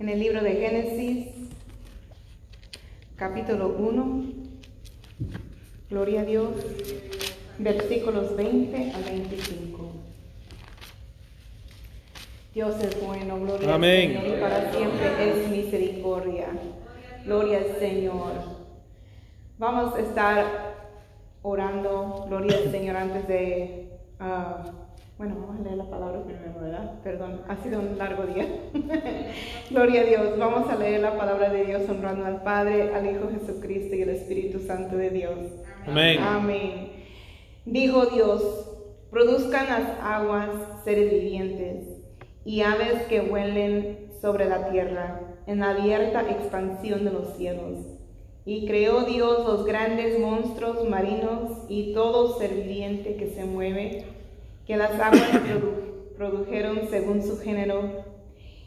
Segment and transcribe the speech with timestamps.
[0.00, 1.26] en el libro de Génesis,
[3.16, 4.24] capítulo 1.
[5.90, 6.50] Gloria a Dios,
[7.58, 9.90] versículos 20 a 25.
[12.54, 14.16] Dios es bueno, gloria Amén.
[14.16, 16.46] al Señor, y para siempre es misericordia.
[17.24, 18.32] Gloria al Señor.
[19.58, 20.44] Vamos a estar
[21.42, 23.88] orando, gloria al Señor, antes de...
[24.20, 24.64] ah,
[25.18, 27.00] bueno, vamos a leer la palabra primero, ¿verdad?
[27.02, 28.46] Perdón, ha sido un largo día.
[29.70, 30.38] gloria a Dios.
[30.38, 34.10] Vamos a leer la palabra de Dios honrando al Padre, al Hijo Jesucristo y al
[34.10, 35.38] Espíritu Santo de Dios.
[35.84, 36.20] Amén.
[36.22, 36.92] Amén.
[37.64, 38.70] Dijo Dios,
[39.10, 40.50] produzcan las aguas
[40.84, 41.98] seres vivientes
[42.44, 47.78] y aves que vuelen sobre la tierra en la abierta expansión de los cielos.
[48.44, 54.17] Y creó Dios los grandes monstruos marinos y todo ser viviente que se mueve,
[54.68, 58.04] que las aguas produ- produjeron según su género,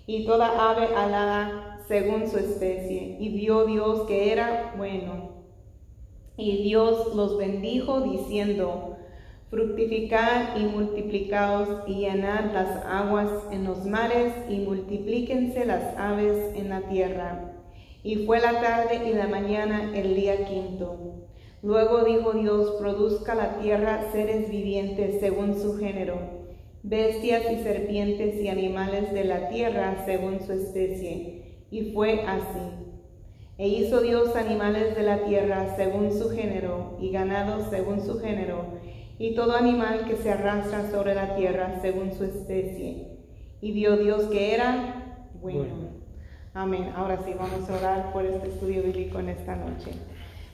[0.07, 3.17] y toda ave alada según su especie.
[3.19, 5.43] Y vio Dios que era bueno.
[6.37, 8.97] Y Dios los bendijo diciendo,
[9.49, 16.69] fructificad y multiplicaos y llenad las aguas en los mares y multiplíquense las aves en
[16.69, 17.53] la tierra.
[18.03, 21.27] Y fue la tarde y la mañana el día quinto.
[21.63, 26.17] Luego dijo Dios, produzca la tierra seres vivientes según su género,
[26.81, 31.65] bestias y serpientes y animales de la tierra según su especie.
[31.69, 32.81] Y fue así.
[33.59, 38.65] E hizo Dios animales de la tierra según su género, y ganados según su género,
[39.19, 43.19] y todo animal que se arrastra sobre la tierra según su especie.
[43.61, 45.59] Y vio Dios que era bueno.
[45.59, 46.01] Bueno.
[46.53, 46.91] Amén.
[46.95, 49.91] Ahora sí, vamos a orar por este estudio bíblico en esta noche.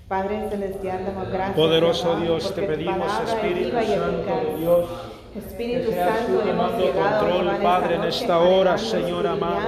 [0.08, 1.58] Padre Celestial, damos gracias.
[1.58, 4.90] Poderoso Dios, te pedimos, Espíritu Santo de Dios,
[5.36, 9.68] Espíritu que seas Santo, tomando control, en Padre, en esta hora, Señor amado,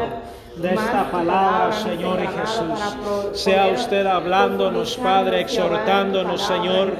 [0.56, 2.98] de esta palabra, Señor Jesús.
[3.34, 6.94] Sea usted hablándonos, Padre, exhortándonos, Señor,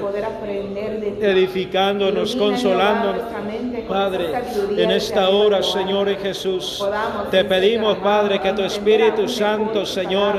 [1.22, 3.22] edificándonos, consolándonos.
[3.90, 4.32] Padre,
[4.76, 6.16] en esta hora, Señor y.
[6.20, 6.84] Jesús,
[7.30, 10.36] te pedimos, Padre, que tu Espíritu Santo, Señor,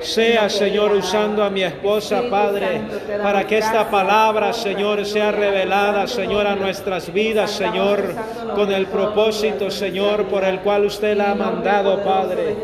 [0.00, 2.82] sea, Señor, usando a mi esposa, Padre,
[3.22, 8.14] para que esta palabra, Señor, sea revelada, Señor, a nuestras vidas, Señor,
[8.54, 12.56] con el propósito, Señor, por el cual usted la ha mandado, Padre.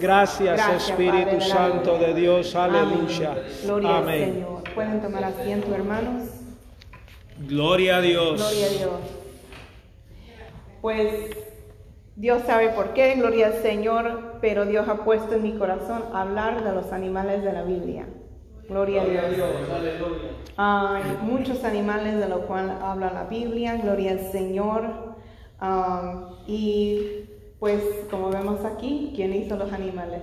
[0.00, 2.54] Gracias, Espíritu Santo de Dios.
[2.54, 3.36] Aleluya.
[3.84, 4.46] Amén.
[4.74, 6.24] Pueden tomar asiento, hermanos.
[7.38, 8.36] Gloria a Dios.
[8.36, 9.25] Gloria a Dios.
[10.86, 11.36] Pues
[12.14, 16.62] Dios sabe por qué, gloria al Señor, pero Dios ha puesto en mi corazón hablar
[16.62, 18.06] de los animales de la Biblia.
[18.68, 19.24] Gloria a Dios.
[20.56, 25.16] Hay muchos animales de los cuales habla la Biblia, gloria al Señor.
[26.46, 27.24] Y
[27.58, 30.22] pues como vemos aquí, ¿quién hizo los animales?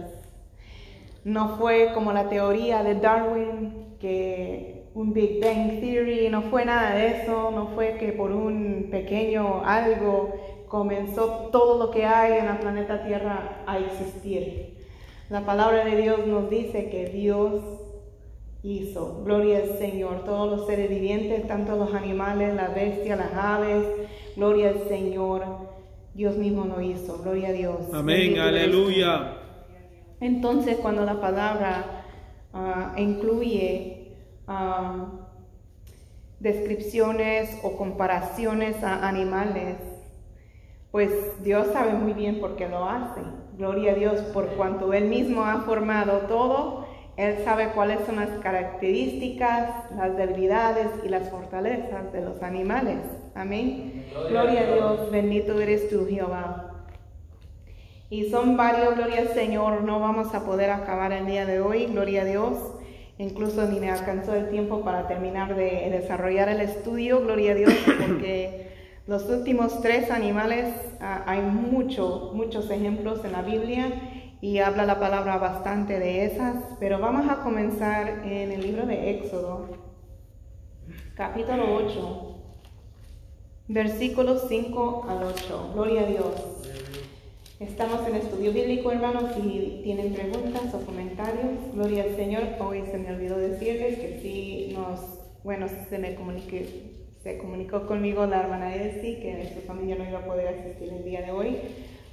[1.26, 6.94] No fue como la teoría de Darwin, que un Big Bang Theory, no fue nada
[6.94, 10.36] de eso, no fue que por un pequeño algo
[10.74, 14.74] comenzó todo lo que hay en la planeta Tierra a existir.
[15.30, 17.62] La palabra de Dios nos dice que Dios
[18.64, 23.86] hizo, gloria al Señor, todos los seres vivientes, tanto los animales, las bestias, las aves,
[24.36, 25.44] gloria al Señor,
[26.16, 27.78] Dios mismo lo hizo, gloria a Dios.
[27.94, 29.38] Amén, aleluya.
[30.22, 32.04] Entonces, cuando la palabra
[32.52, 34.16] ah, incluye
[34.48, 35.06] ah,
[36.40, 39.93] descripciones o comparaciones a animales,
[40.94, 41.10] pues
[41.42, 43.22] Dios sabe muy bien por qué lo hace.
[43.58, 46.86] Gloria a Dios, por cuanto Él mismo ha formado todo,
[47.18, 53.00] Él sabe cuáles son las características, las debilidades y las fortalezas de los animales.
[53.34, 54.06] Amén.
[54.30, 56.86] Gloria a Dios, bendito eres tú, Jehová.
[58.12, 61.88] Y son varios, gloria al Señor, no vamos a poder acabar el día de hoy,
[61.88, 62.54] gloria a Dios.
[63.18, 67.74] Incluso ni me alcanzó el tiempo para terminar de desarrollar el estudio, gloria a Dios,
[68.08, 68.73] porque
[69.06, 73.92] los últimos tres animales, ah, hay mucho, muchos ejemplos en la Biblia
[74.40, 79.12] y habla la palabra bastante de esas, pero vamos a comenzar en el libro de
[79.12, 79.70] Éxodo,
[81.16, 82.38] capítulo 8,
[83.68, 85.72] versículos 5 al 8.
[85.74, 86.54] Gloria a Dios.
[87.60, 92.44] Estamos en estudio bíblico, hermanos, si tienen preguntas o comentarios, gloria al Señor.
[92.60, 95.00] Hoy se me olvidó decirles que sí nos,
[95.44, 96.93] bueno, se me comunique,
[97.24, 101.06] se comunicó conmigo la hermana Elsie que su familia no iba a poder asistir el
[101.06, 101.58] día de hoy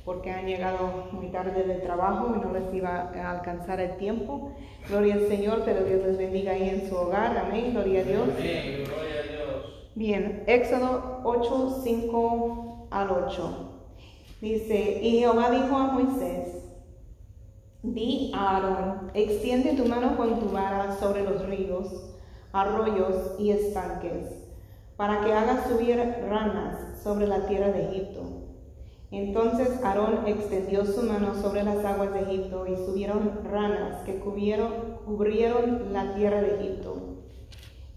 [0.05, 4.53] porque han llegado muy tarde del trabajo y no les iba a alcanzar el tiempo.
[4.89, 7.37] Gloria al Señor, pero Dios les bendiga ahí en su hogar.
[7.37, 8.29] Amén, gloria a Dios.
[9.95, 13.83] Bien, Éxodo 8, 5 al 8.
[14.41, 16.61] Dice, y Jehová dijo a Moisés,
[17.83, 22.15] Di a Aarón, extiende tu mano con tu vara sobre los ríos,
[22.53, 24.40] arroyos y estanques,
[25.01, 25.97] para que hagas subir
[26.29, 28.21] ranas sobre la tierra de Egipto.
[29.11, 34.99] Entonces Aarón extendió su mano sobre las aguas de Egipto y subieron ranas que cubrieron,
[35.07, 36.97] cubrieron la tierra de Egipto.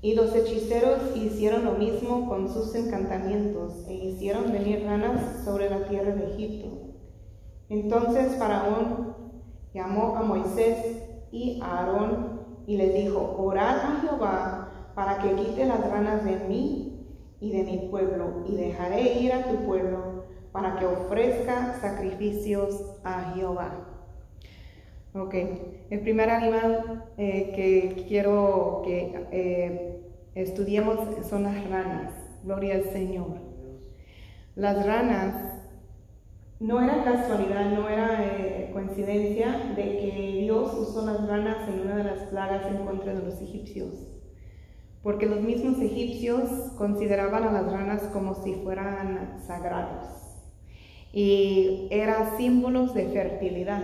[0.01, 5.85] Y los hechiceros hicieron lo mismo con sus encantamientos e hicieron venir ranas sobre la
[5.89, 6.69] tierra de Egipto.
[7.67, 9.13] Entonces Faraón
[9.73, 11.03] llamó a Moisés
[11.33, 16.37] y a Aarón y les dijo, orad a Jehová para que quite las ranas de
[16.47, 16.91] mí
[17.43, 20.23] y de mi pueblo, y dejaré ir a tu pueblo
[20.53, 23.89] para que ofrezca sacrificios a Jehová.
[25.13, 25.35] Ok,
[25.89, 30.01] el primer animal eh, que quiero que eh,
[30.35, 32.13] estudiemos son las ranas.
[32.43, 33.37] Gloria al Señor.
[34.55, 35.59] Las ranas
[36.61, 41.97] no era casualidad, no era eh, coincidencia de que Dios usó las ranas en una
[41.97, 44.12] de las plagas en contra de los egipcios.
[45.03, 50.07] Porque los mismos egipcios consideraban a las ranas como si fueran sagrados.
[51.11, 53.83] Y eran símbolos de fertilidad.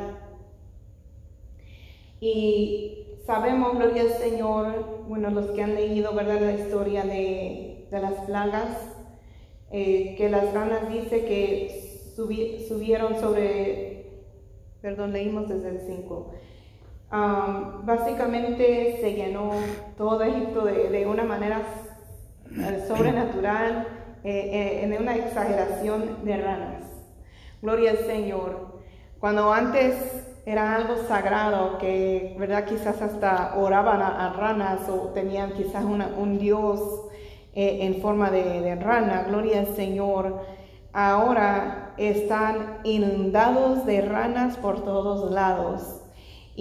[2.22, 8.14] Y sabemos, gloria al Señor, bueno, los que han leído, ¿verdad?, la historia de, las
[8.26, 8.78] plagas,
[9.72, 11.90] eh, que las ranas dice que
[12.68, 14.24] subieron sobre,
[14.82, 16.32] perdón, leímos desde el 5.
[17.12, 19.52] Básicamente se llenó
[19.98, 21.62] todo Egipto de, una manera
[22.52, 23.88] eh, sobrenatural,
[24.24, 26.84] eh, en una exageración de ranas.
[27.62, 28.80] Gloria al Señor.
[29.20, 32.66] Cuando antes era algo sagrado que, ¿verdad?
[32.66, 36.80] Quizás hasta oraban a, ranas o tenían quizás un dios
[37.54, 40.42] eh, en forma de, rana, gloria al Señor.
[40.94, 45.99] Ahora están inundados de ranas por todos lados.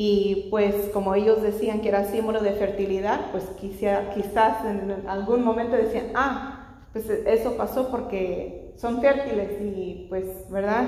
[0.01, 5.75] Y pues como ellos decían que era símbolo de fertilidad, pues quizás en algún momento
[5.75, 10.85] decían, ah, pues eso pasó porque son fértiles y pues, ¿verdad?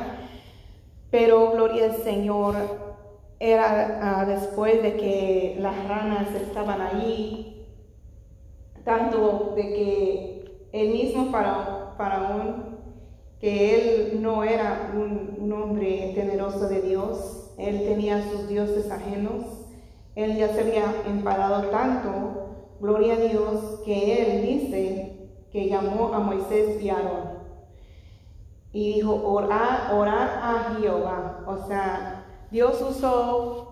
[1.11, 2.55] Pero gloria al Señor,
[3.41, 7.67] era ah, después de que las ranas estaban allí,
[8.85, 12.79] tanto de que el mismo faraón,
[13.41, 19.45] que él no era un, un hombre temeroso de Dios, él tenía sus dioses ajenos,
[20.15, 26.19] él ya se había enfadado tanto, gloria a Dios, que él dice que llamó a
[26.21, 27.41] Moisés y Aarón.
[28.73, 33.71] Y dijo, orar a Jehová, o sea, Dios usó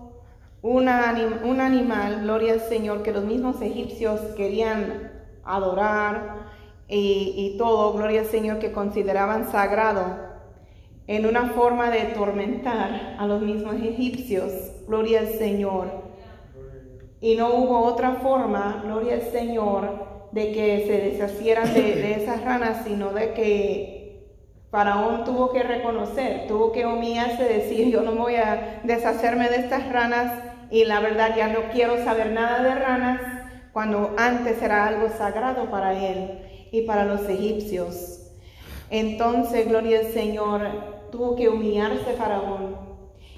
[0.61, 5.11] un animal, gloria al Señor, que los mismos egipcios querían
[5.43, 6.49] adorar
[6.87, 10.28] y, todo, gloria al Señor, que consideraban sagrado,
[11.09, 14.53] en una forma de tormentar a los mismos egipcios,
[14.87, 15.87] gloria al Señor.
[17.19, 22.83] Y no hubo otra forma, gloria al Señor, de que se deshacieran de esas ranas,
[22.85, 24.29] sino de que
[24.69, 29.91] Faraón tuvo que reconocer, tuvo que humillarse, decir, yo no voy a deshacerme de estas
[29.91, 30.31] ranas
[30.69, 33.21] y la verdad ya no quiero saber nada de ranas,
[33.73, 38.27] cuando antes era algo sagrado para él y para los egipcios.
[38.91, 42.75] Entonces, gloria al Señor, tuvo que humillarse Faraón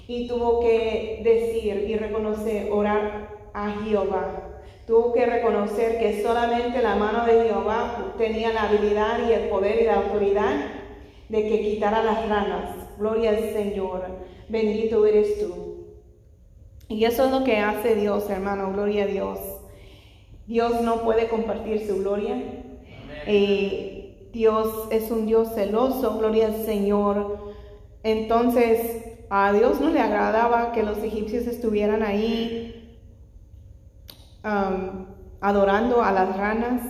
[0.06, 4.48] y tuvo que decir y reconocer, orar a Jehová.
[4.86, 9.80] Tuvo que reconocer que solamente la mano de Jehová tenía la habilidad y el poder
[9.80, 10.54] y la autoridad
[11.28, 12.76] de que quitara las ranas.
[12.98, 14.02] Gloria al Señor.
[14.48, 15.72] Bendito eres tú.
[16.88, 18.72] Y eso es lo que hace Dios, hermano.
[18.72, 19.38] Gloria a Dios.
[20.46, 22.42] Dios no puede compartir su gloria.
[23.26, 26.18] Eh, Dios es un Dios celoso.
[26.18, 27.51] Gloria al Señor.
[28.02, 32.98] Entonces, a Dios no le agradaba que los egipcios estuvieran ahí
[34.44, 35.06] um,
[35.40, 36.82] adorando a las ranas,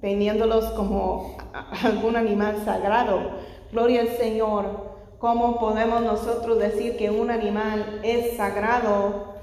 [0.00, 1.38] teniéndolos como
[1.84, 3.30] algún animal sagrado.
[3.72, 4.96] Gloria al Señor.
[5.18, 9.34] ¿Cómo podemos nosotros decir que un animal es sagrado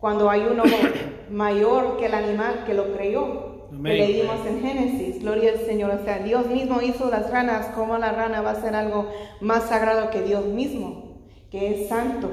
[0.00, 0.64] cuando hay uno
[1.30, 3.49] mayor que el animal que lo creó?
[3.82, 5.90] Que leímos en Génesis, gloria al Señor.
[5.90, 9.10] O sea, Dios mismo hizo las ranas, ¿cómo la rana va a ser algo
[9.40, 11.18] más sagrado que Dios mismo,
[11.50, 12.28] que es santo?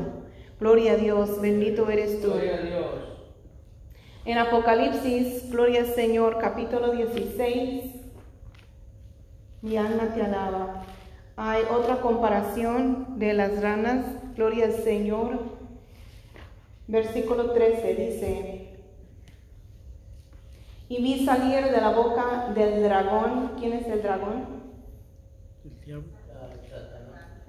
[0.59, 2.31] Gloria a Dios, bendito eres tú.
[2.31, 2.85] Gloria a Dios.
[4.25, 7.91] En Apocalipsis, gloria al Señor, capítulo 16,
[9.61, 10.83] mi alma te alaba.
[11.37, 15.39] Hay otra comparación de las ranas, gloria al Señor.
[16.87, 18.66] Versículo 13 dice,
[20.89, 24.45] y vi salir de la boca del dragón, ¿quién es el dragón?
[25.63, 26.17] El diablo.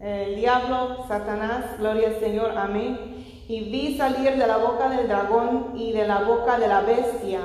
[0.00, 3.24] El diablo, Satanás, gloria al Señor, amén.
[3.48, 7.40] Y vi salir de la boca del dragón y de la boca de la bestia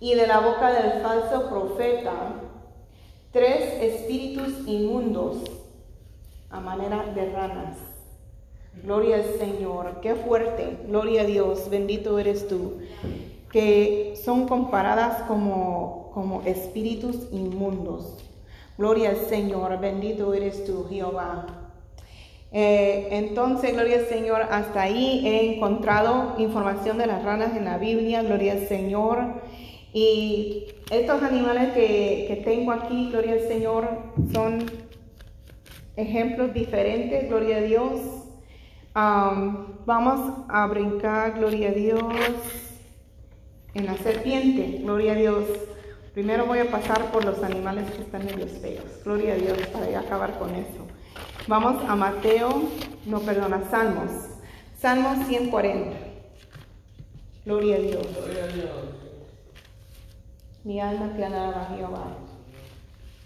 [0.00, 2.12] y de la boca del falso profeta
[3.32, 5.38] tres espíritus inmundos
[6.50, 7.76] a manera de ranas.
[8.82, 12.78] Gloria al Señor, qué fuerte, gloria a Dios, bendito eres tú,
[13.50, 18.16] que son comparadas como, como espíritus inmundos.
[18.76, 21.46] Gloria al Señor, bendito eres tú, Jehová.
[22.50, 27.78] Eh, entonces, gloria al Señor, hasta ahí he encontrado información de las ranas en la
[27.78, 29.42] Biblia, gloria al Señor.
[29.92, 33.88] Y estos animales que, que tengo aquí, gloria al Señor,
[34.32, 34.64] son
[35.96, 38.00] ejemplos diferentes, gloria a Dios.
[38.94, 42.02] Vamos a brincar, gloria a Dios,
[43.74, 45.44] en la serpiente, gloria a Dios.
[46.14, 49.90] Primero voy a pasar por los animales que están medio feos, gloria a Dios, para
[49.90, 50.86] ya acabar con eso.
[51.46, 52.62] Vamos a Mateo,
[53.06, 54.10] no, perdona, Salmos.
[54.80, 55.96] Salmos 140.
[57.44, 58.06] Gloria a Dios.
[58.14, 58.68] Gloria a Dios.
[60.64, 62.16] Mi alma te alaba, Jehová.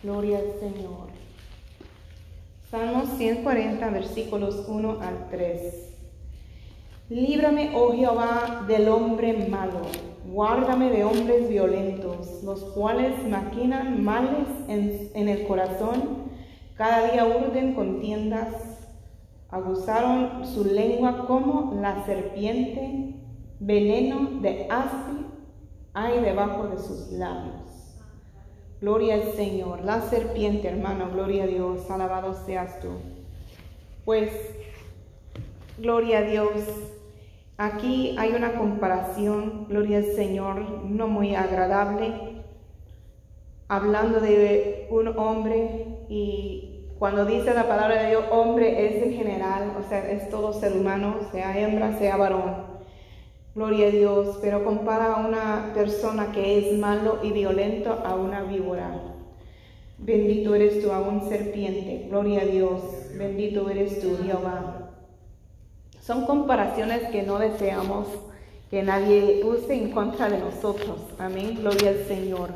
[0.03, 1.09] Gloria al Señor.
[2.71, 5.92] Salmos 140, versículos 1 al 3.
[7.13, 9.83] Líbrame, oh Jehová, del hombre malo.
[10.25, 16.31] Guárdame de hombres violentos, los cuales maquinan males en, el corazón.
[16.75, 18.89] Cada día urden contiendas.
[19.51, 23.15] Aguzaron su lengua como la serpiente.
[23.61, 25.27] Veneno de aspi
[25.93, 27.99] hay debajo de sus labios.
[28.81, 32.89] Gloria al Señor, la serpiente, hermano, gloria a Dios, alabado seas tú.
[34.07, 34.33] Pues,
[35.77, 36.53] gloria a Dios,
[37.65, 42.13] aquí hay una comparación, gloria al Señor, no muy agradable,
[43.69, 49.73] hablando de un hombre y cuando dice la palabra de Dios, hombre es en general,
[49.79, 52.73] o sea, es todo ser humano, sea hembra, sea varón.
[53.55, 58.43] Gloria a Dios, pero compara a una persona que es malo y violento a una
[58.43, 59.01] víbora.
[59.99, 62.07] Bendito eres tú a un serpiente.
[62.09, 62.83] Gloria a Dios.
[63.17, 64.82] Bendito eres tú, Jehová.
[66.03, 68.09] Son comparaciones que no deseamos
[68.73, 70.99] que nadie use en contra de nosotros.
[71.17, 71.59] Amén.
[71.61, 72.51] Gloria al Señor.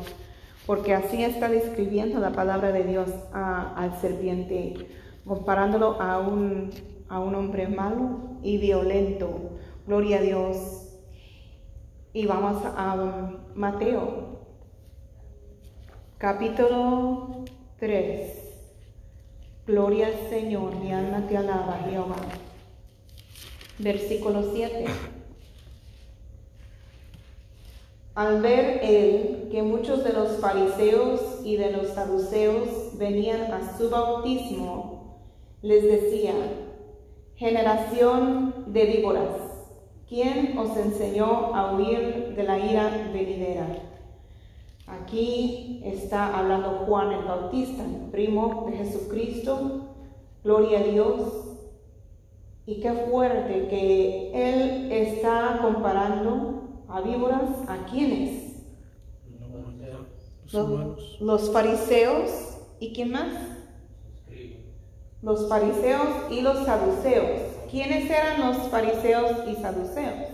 [0.67, 4.89] Porque así está describiendo la palabra de Dios al serpiente,
[5.25, 6.71] comparándolo a un,
[7.09, 9.59] a un hombre malo y violento.
[9.87, 10.89] Gloria a Dios.
[12.13, 12.97] Y vamos a
[13.55, 14.41] Mateo,
[16.19, 17.45] capítulo
[17.79, 18.43] 3.
[19.69, 22.17] Gloria al Señor, mi alma te alaba, Jehová.
[23.79, 24.85] Versículo 7.
[28.15, 33.91] Al ver él que muchos de los fariseos y de los saduceos venían a su
[33.91, 35.21] bautismo,
[35.61, 36.35] les decía,
[37.37, 39.47] generación de víboras
[40.09, 43.67] ¿Quién os enseñó a huir de la ira venidera?
[44.87, 49.89] Aquí está hablando Juan el Bautista, primo de Jesucristo.
[50.45, 51.56] Gloria a Dios.
[52.67, 58.57] Y qué fuerte que él está comparando a víboras a quienes?
[60.53, 63.57] Los, los fariseos y quién más?
[65.23, 67.41] Los fariseos y los saduceos.
[67.71, 70.33] ¿Quiénes eran los fariseos y saduceos?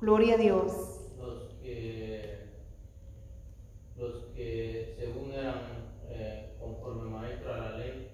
[0.00, 0.72] Gloria a Dios.
[1.18, 2.50] Los que,
[3.96, 5.60] los que según eran
[6.08, 8.10] eh, conforme maestros a la ley.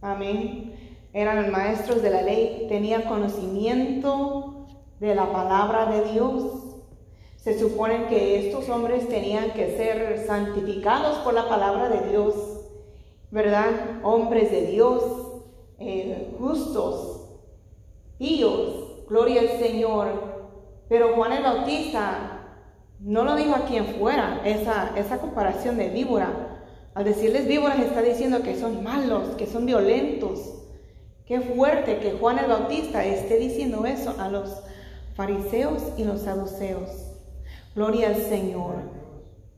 [0.00, 0.85] Amén.
[1.16, 4.66] Eran maestros de la ley, tenían conocimiento
[5.00, 6.44] de la palabra de Dios.
[7.38, 12.34] Se supone que estos hombres tenían que ser santificados por la palabra de Dios,
[13.30, 13.70] ¿verdad?
[14.02, 15.02] Hombres de Dios,
[15.78, 17.30] eh, justos,
[18.18, 20.08] píos, gloria al Señor.
[20.86, 22.58] Pero Juan el Bautista
[23.00, 26.60] no lo dijo a quien fuera esa, esa comparación de víbora.
[26.92, 30.64] Al decirles víboras está diciendo que son malos, que son violentos.
[31.26, 34.62] Qué fuerte que Juan el Bautista esté diciendo eso a los
[35.16, 36.88] fariseos y los saduceos.
[37.74, 38.76] Gloria al Señor.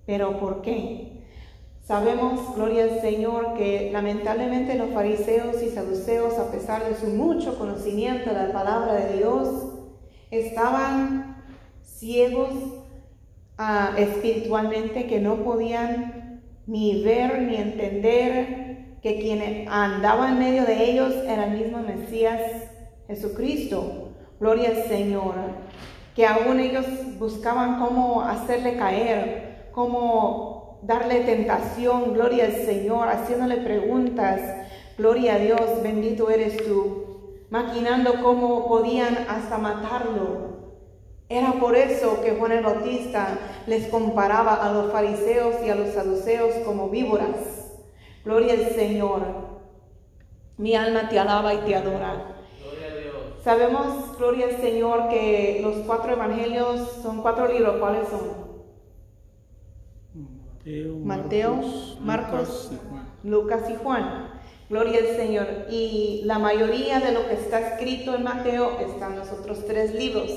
[0.06, 1.26] Pero ¿por qué?
[1.84, 7.58] Sabemos, gloria al Señor, que lamentablemente los fariseos y saduceos, a pesar de su mucho
[7.58, 9.48] conocimiento de la palabra de Dios,
[10.30, 11.44] estaban
[11.82, 12.50] ciegos
[13.58, 18.67] uh, espiritualmente, que no podían ni ver ni entender
[19.02, 22.40] que quien andaba en medio de ellos era el mismo Mesías
[23.06, 24.10] Jesucristo.
[24.40, 25.34] Gloria al Señor.
[26.14, 26.86] Que aún ellos
[27.18, 34.40] buscaban cómo hacerle caer, cómo darle tentación, gloria al Señor, haciéndole preguntas,
[34.96, 37.04] gloria a Dios, bendito eres tú.
[37.50, 40.48] maquinando cómo podían hasta matarlo.
[41.30, 45.94] Era por eso que Juan el Bautista les comparaba a los fariseos y a los
[45.94, 47.67] saduceos como víboras.
[48.24, 49.22] Gloria al Señor.
[50.56, 52.36] Mi alma te alaba y te adora.
[52.60, 53.14] Gloria a Dios.
[53.42, 57.76] Sabemos, gloria al Señor, que los cuatro evangelios son cuatro libros.
[57.78, 58.48] ¿Cuáles son?
[60.64, 61.60] Mateo, Mateo,
[62.00, 63.08] Marcos, Lucas y Juan.
[63.22, 64.28] Lucas y Juan.
[64.68, 65.46] Gloria al Señor.
[65.70, 69.94] Y la mayoría de lo que está escrito en Mateo está en los otros tres
[69.94, 70.30] libros.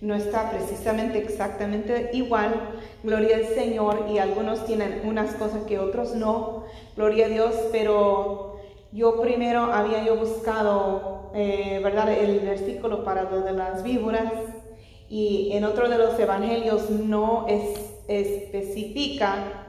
[0.00, 2.80] No está precisamente exactamente igual.
[3.02, 4.06] Gloria al Señor.
[4.10, 6.64] Y algunos tienen unas cosas que otros no.
[6.96, 7.54] Gloria a Dios.
[7.70, 8.56] Pero
[8.92, 12.12] yo primero había yo buscado, eh, ¿verdad?
[12.12, 14.32] El versículo para lo las víboras.
[15.08, 19.66] Y en otro de los evangelios no es, especifica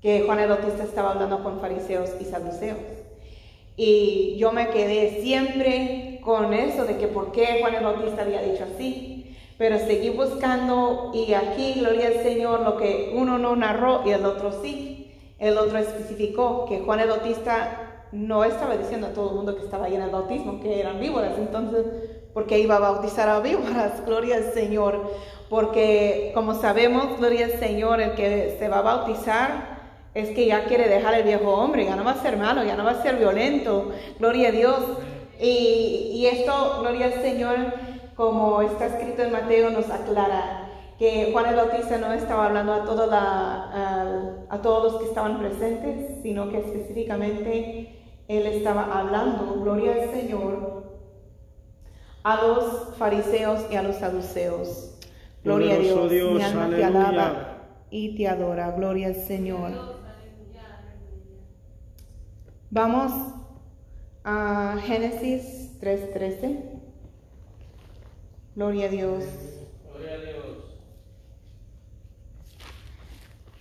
[0.00, 2.76] que Juan el Bautista estaba hablando con fariseos y saduceos.
[3.76, 8.42] Y yo me quedé siempre con eso de que por qué Juan el Bautista había
[8.42, 9.13] dicho así.
[9.56, 14.24] Pero seguí buscando y aquí, gloria al Señor, lo que uno no narró y el
[14.24, 15.12] otro sí.
[15.38, 19.64] El otro especificó que Juan el Bautista no estaba diciendo a todo el mundo que
[19.64, 21.36] estaba en el bautismo, que eran víboras.
[21.36, 21.84] Entonces,
[22.32, 24.04] ¿por qué iba a bautizar a víboras?
[24.06, 25.00] Gloria al Señor.
[25.50, 29.74] Porque como sabemos, gloria al Señor, el que se va a bautizar
[30.14, 32.76] es que ya quiere dejar el viejo hombre, ya no va a ser malo, ya
[32.76, 34.80] no va a ser violento, gloria a Dios.
[35.38, 37.56] Y, y esto, gloria al Señor,
[38.16, 42.84] como está escrito en Mateo, nos aclara que Juan el Bautista no estaba hablando a,
[42.84, 43.24] toda la,
[43.72, 50.10] a, a todos los que estaban presentes, sino que específicamente él estaba hablando, gloria al
[50.10, 50.84] Señor,
[52.22, 54.98] a los fariseos y a los saduceos.
[55.42, 57.08] Gloria a Poderoso Dios, mi Dios, alma te aleluya.
[57.08, 57.58] alaba
[57.90, 59.72] y te adora, gloria al Señor.
[62.70, 63.12] Vamos
[64.24, 66.73] a Génesis 3:13.
[68.56, 69.24] Gloria a Dios.
[69.90, 70.44] Gloria a Dios.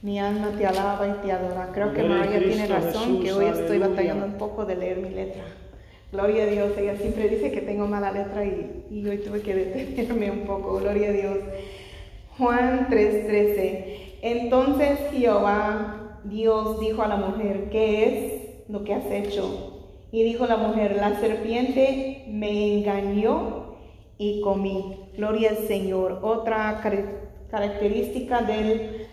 [0.04, 1.72] Mi alma te alaba y te adora.
[1.74, 4.98] Creo que Gloria María tiene razón, Jesús, que hoy estoy batallando un poco de leer
[4.98, 5.46] mi letra.
[6.12, 9.56] Gloria a Dios, ella siempre dice que tengo mala letra y, y hoy tuve que
[9.56, 10.80] detenerme un poco.
[10.80, 11.38] Gloria a Dios.
[12.38, 14.20] Juan 3:13.
[14.22, 19.90] Entonces Jehová, Dios, dijo a la mujer, ¿qué es lo que has hecho?
[20.12, 23.63] Y dijo la mujer, la serpiente me engañó
[24.18, 25.00] y comí.
[25.18, 26.20] Gloria al Señor.
[26.24, 29.08] Otra car- característica del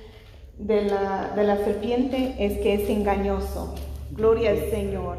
[0.58, 3.74] de la, de la serpiente es que es engañoso.
[4.12, 5.16] Gloria al Señor.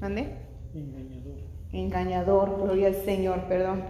[0.00, 0.28] ¿Mande?
[0.74, 1.34] Engañador.
[1.72, 3.82] Engañador, gloria al Señor, perdón.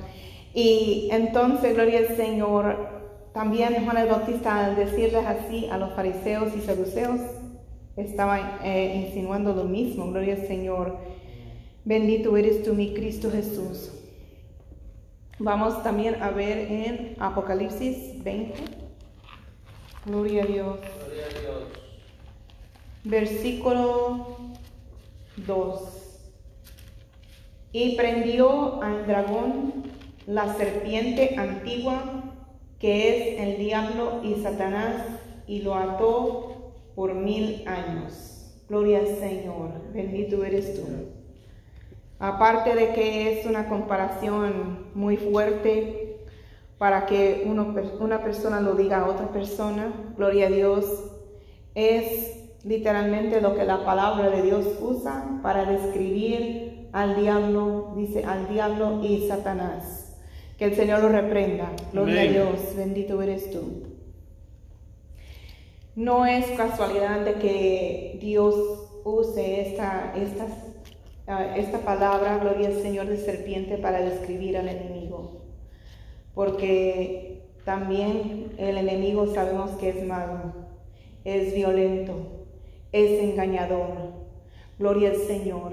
[0.54, 2.88] Y entonces, gloria al Señor,
[3.34, 7.20] también Juan el Bautista al decirles así a los fariseos y saduceos,
[7.96, 10.96] estaba eh, insinuando lo mismo, gloria al Señor.
[11.84, 13.92] Bendito eres tú, mi Cristo Jesús.
[15.38, 18.54] Vamos también a ver en Apocalipsis 20.
[20.06, 20.78] Gloria a Dios.
[21.04, 21.62] Gloria a Dios.
[23.04, 24.38] Versículo
[25.46, 25.80] 2.
[27.72, 29.84] Y prendió al dragón,
[30.26, 32.32] la serpiente antigua,
[32.78, 35.02] que es el diablo y Satanás,
[35.46, 38.54] y lo ató por mil años.
[38.70, 41.15] Gloria al Señor, bendito eres tú.
[42.18, 46.18] Aparte de que es una comparación muy fuerte
[46.78, 50.84] para que uno- una persona lo diga a otra persona, gloria a Dios,
[51.74, 58.48] es literalmente lo que la palabra de Dios usa para describir al diablo, dice al
[58.48, 60.16] diablo y Satanás.
[60.58, 61.70] Que el Señor lo reprenda.
[61.92, 62.28] Gloria Amén.
[62.28, 63.82] a Dios, bendito eres tú.
[65.94, 68.54] No es casualidad de que Dios
[69.04, 70.46] use esta, esta,
[71.26, 75.42] ah, esta palabra, gloria al Señor de serpiente, para describir al enemigo.
[76.34, 80.52] Porque también el enemigo sabemos que es malo,
[81.24, 82.46] es violento,
[82.92, 84.26] es engañador.
[84.78, 85.72] Gloria al Señor.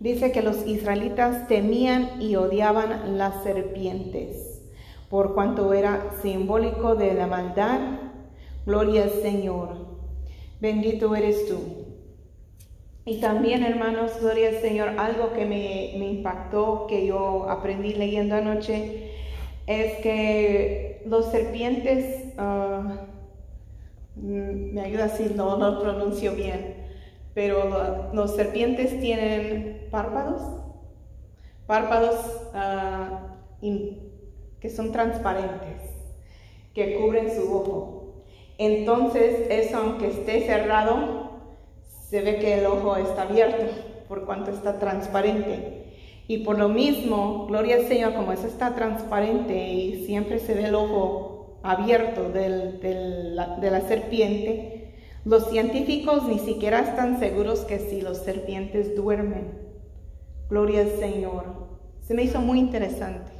[0.00, 4.62] Dice que los israelitas temían y odiaban las serpientes,
[5.10, 7.80] por cuanto era simbólico de la maldad.
[8.64, 9.98] Gloria al Señor.
[10.60, 11.77] Bendito eres tú.
[13.08, 19.12] Y también, hermanos, gloria al Señor, algo que me, impactó, que yo aprendí leyendo anoche,
[19.66, 23.06] es que los serpientes, ah,
[24.16, 26.74] mm, me ayuda si no lo pronuncio bien,
[27.34, 30.42] pero lo- los serpientes tienen párpados,
[31.66, 32.16] párpados
[32.54, 33.36] ah,
[34.60, 35.82] que son transparentes,
[36.74, 38.24] que cubren su ojo.
[38.58, 41.27] Entonces, eso aunque esté cerrado,
[42.08, 43.64] se ve que el ojo está abierto
[44.08, 45.84] por cuanto está transparente.
[46.26, 50.64] Y por lo mismo, gloria al Señor, como eso está transparente y siempre se ve
[50.64, 54.94] el ojo abierto de la serpiente,
[55.24, 59.68] los científicos ni siquiera están seguros que si los serpientes duermen.
[60.48, 61.68] Gloria al Señor.
[62.00, 63.30] Se me hizo muy interesante,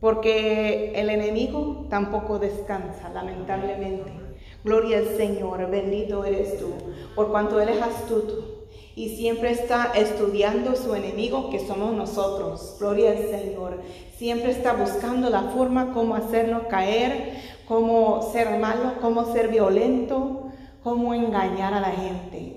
[0.00, 4.25] porque el enemigo tampoco descansa, lamentablemente.
[4.66, 6.72] Gloria al Señor, bendito eres tú,
[7.14, 12.74] por cuanto Él es astuto y siempre está estudiando su enemigo que somos nosotros.
[12.80, 13.78] Gloria al Señor.
[14.16, 17.34] Siempre está buscando la forma cómo hacernos caer,
[17.68, 20.48] cómo ser malo, cómo ser violento,
[20.82, 22.56] cómo engañar a la gente.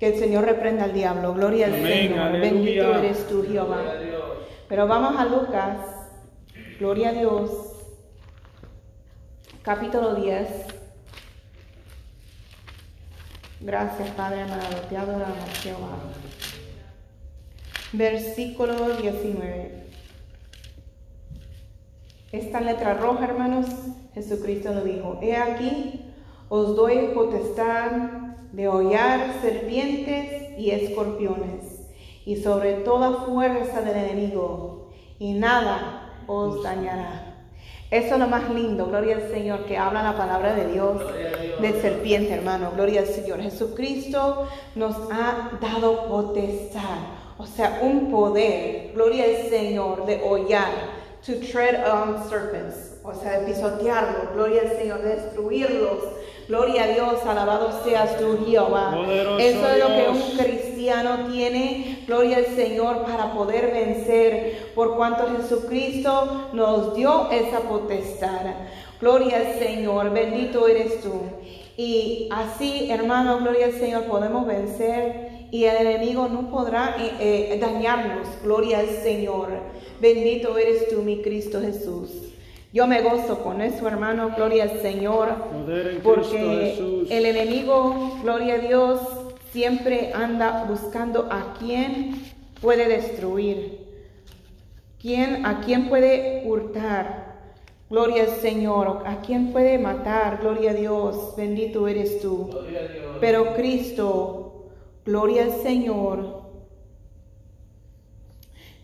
[0.00, 1.34] Que el Señor reprenda al diablo.
[1.34, 2.18] Gloria al Amén, Señor.
[2.20, 2.52] aleluya.
[2.52, 3.82] Bendito eres tú, Jehová.
[4.66, 5.76] Pero vamos a Lucas,
[6.78, 7.50] gloria a Dios,
[9.62, 10.83] capítulo 10.
[13.64, 15.96] Gracias, Padre amado, te adoramos, Jehová.
[17.94, 19.86] Versículo 19.
[22.30, 23.64] Esta letra roja, hermanos,
[24.12, 25.18] Jesucristo lo dijo.
[25.22, 26.12] He aquí,
[26.50, 27.92] os doy potestad
[28.52, 31.88] de hollar serpientes y escorpiones,
[32.26, 37.33] y sobre toda fuerza del enemigo, y nada os dañará.
[37.94, 41.00] Eso es lo más lindo, gloria al Señor, que habla la palabra de Dios
[41.60, 42.72] de serpiente, hermano.
[42.74, 43.40] Gloria al Señor.
[43.40, 46.98] Jesucristo nos ha dado potestad,
[47.38, 50.72] o sea, un poder, gloria al Señor, de hollar,
[51.24, 55.98] to tread on serpents, o sea, de pisotearlos, gloria al Señor, de destruirlos.
[56.48, 58.92] Gloria a Dios, alabado seas tú, Jehová.
[59.38, 60.73] Eso es lo que un cristiano
[61.32, 68.40] tiene, gloria al Señor, para poder vencer, por cuanto Jesucristo nos dio esa potestad.
[69.00, 71.12] Gloria al Señor, bendito eres tú.
[71.76, 77.58] Y así, hermano, gloria al Señor, podemos vencer y el enemigo no podrá eh, eh,
[77.60, 78.26] dañarnos.
[78.42, 79.48] Gloria al Señor.
[80.00, 82.10] Bendito eres tú, mi Cristo Jesús.
[82.72, 85.28] Yo me gozo con eso, hermano, gloria al Señor.
[86.02, 87.08] Porque Jesús.
[87.08, 89.00] el enemigo, gloria a Dios,
[89.54, 92.20] siempre anda buscando a quien
[92.60, 93.86] puede destruir,
[95.00, 97.36] quién, a quién puede hurtar.
[97.88, 100.40] Gloria al Señor, a quién puede matar.
[100.40, 102.50] Gloria a Dios, bendito eres tú.
[103.20, 104.70] Pero Cristo,
[105.06, 106.42] gloria al Señor,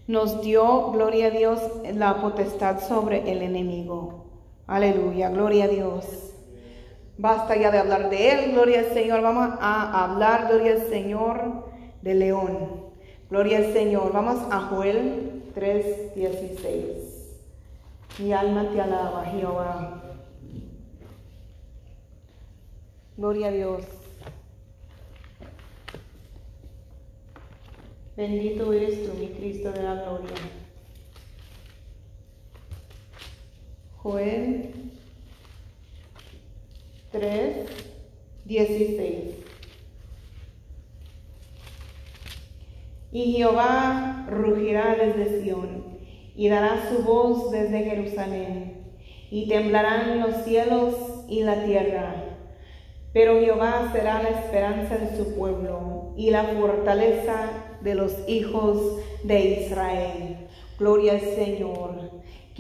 [0.06, 1.60] nos dio, gloria a Dios,
[1.94, 4.26] la potestad sobre el enemigo.
[4.68, 6.30] Aleluya, gloria a Dios.
[7.20, 9.20] Basta ya de hablar de él, gloria al Señor.
[9.20, 11.66] Vamos a hablar, gloria al Señor,
[12.00, 12.86] de león.
[13.28, 14.10] Gloria al Señor.
[14.14, 17.36] Vamos a Joel 3:16.
[18.20, 20.02] Mi alma te alaba, Jehová.
[23.18, 23.84] Gloria a Dios.
[28.16, 30.36] Bendito eres tú, mi Cristo de la gloria.
[33.98, 34.89] Joel
[37.12, 37.66] 3,
[38.44, 39.34] 16.
[43.12, 45.84] Y Jehová rugirá desde Sión
[46.36, 48.84] y dará su voz desde Jerusalén
[49.30, 50.94] y temblarán los cielos
[51.28, 52.14] y la tierra.
[53.12, 59.64] Pero Jehová será la esperanza de su pueblo y la fortaleza de los hijos de
[59.64, 60.46] Israel.
[60.78, 62.09] Gloria al Señor.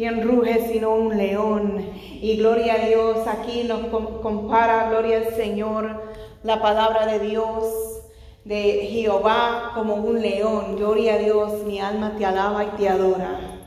[0.00, 1.84] Quien ruge sino un león.
[2.22, 3.18] Y gloria a Dios.
[3.26, 6.04] Aquí nos com- compara, gloria al Señor,
[6.42, 8.00] la palabra de Dios
[8.46, 10.76] de Jehová como un león.
[10.76, 11.64] Gloria a Dios.
[11.66, 13.58] Mi alma te alaba y te adora.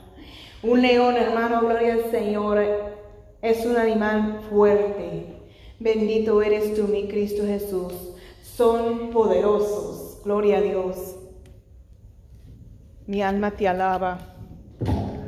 [0.64, 2.60] Un león, hermano, gloria al Señor,
[3.40, 5.36] es un animal fuerte.
[5.78, 7.92] Bendito eres tú, mi Cristo Jesús.
[8.42, 10.20] Son poderosos.
[10.24, 11.14] Gloria a Dios.
[13.06, 14.18] Mi alma te alaba.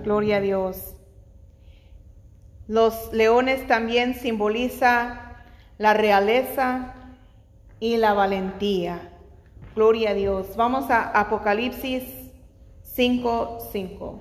[0.03, 0.96] Gloria a Dios.
[2.69, 5.21] Los leones también simbolizan
[5.79, 6.95] la realeza
[7.79, 9.13] y la valentía.
[9.77, 10.57] Gloria a Dios.
[10.57, 12.03] Vamos a Apocalipsis
[12.83, 14.21] 5, 5.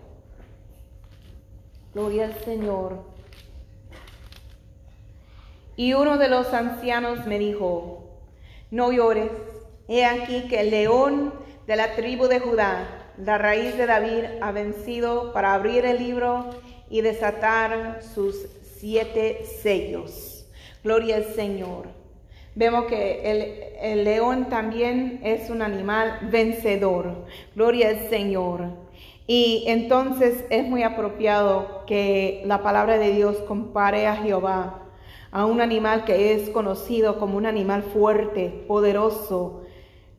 [1.93, 3.05] Gloria al Señor.
[5.77, 8.19] Y uno de los ancianos me dijo,
[8.69, 9.31] no llores,
[9.87, 11.33] he aquí que el león
[11.67, 16.49] de la tribu de Judá, la raíz de David, ha vencido para abrir el libro
[16.95, 20.45] y desatar sus siete sellos.
[20.81, 21.87] Gloria al Señor.
[22.55, 27.25] Vemos que el, león también es un animal vencedor.
[27.53, 28.69] Gloria al Señor.
[29.27, 34.83] Y entonces es muy apropiado que la palabra de Dios compare a Jehová
[35.31, 39.65] a un animal que es conocido como un animal fuerte, poderoso,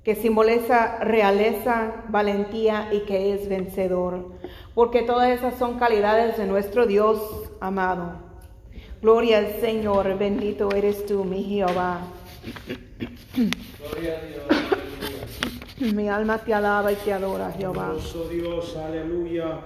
[0.05, 4.29] que simboliza realeza, valentía y que es vencedor,
[4.77, 7.19] porque todas esas son calidades de nuestro Dios
[7.61, 8.13] amado.
[9.01, 12.03] Gloria al Señor, bendito eres tú, mi Jehová.
[13.35, 14.43] Gloria a Dios.
[15.79, 15.95] aleluya.
[15.95, 17.95] Mi alma te alaba y te adora, Jehová.
[18.31, 19.61] Dios, aleluya.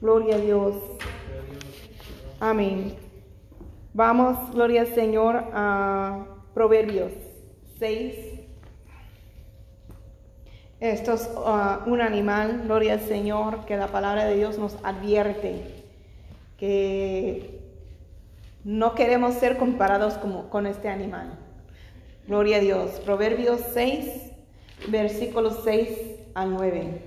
[0.00, 0.74] Gloria a Dios.
[0.74, 0.98] Gloria
[1.38, 1.70] a Dios.
[2.40, 2.96] Amén.
[3.94, 7.12] Vamos, gloria al Señor, a Proverbios
[7.78, 8.29] 6.
[10.80, 15.84] Esto es ah, un animal, gloria al Señor, que la palabra de Dios nos advierte
[16.56, 17.60] que
[18.64, 21.38] no queremos ser comparados como, con este animal.
[22.26, 22.92] Gloria a Dios.
[23.04, 24.32] Proverbios 6,
[24.88, 25.98] versículos 6
[26.32, 27.02] al 9.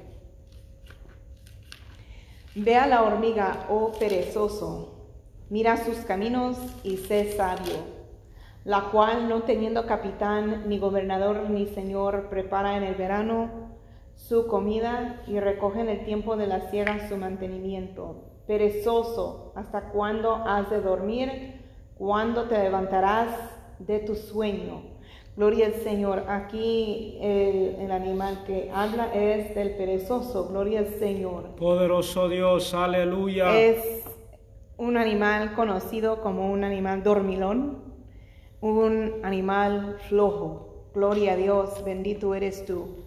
[2.53, 5.07] Ve a la hormiga, oh perezoso,
[5.49, 7.79] mira sus caminos y sé sabio,
[8.65, 13.62] la cual no teniendo capitán, ni gobernador, ni señor, prepara en el verano
[14.15, 18.29] su comida y recoge en el tiempo de la siega su mantenimiento.
[18.47, 21.61] Perezoso, ¿hasta cuándo has de dormir?
[21.95, 23.29] ¿Cuándo te levantarás
[23.79, 24.93] de tu sueño?
[25.35, 26.25] Gloria al Señor.
[26.27, 30.47] Aquí el, el animal que habla es del perezoso.
[30.49, 31.55] Gloria al Señor.
[31.55, 33.59] Poderoso Dios, aleluya.
[33.59, 34.03] Es
[34.77, 37.83] un animal conocido como un animal dormilón,
[38.61, 40.89] un animal flojo.
[40.93, 43.02] Gloria a Dios, bendito eres tú.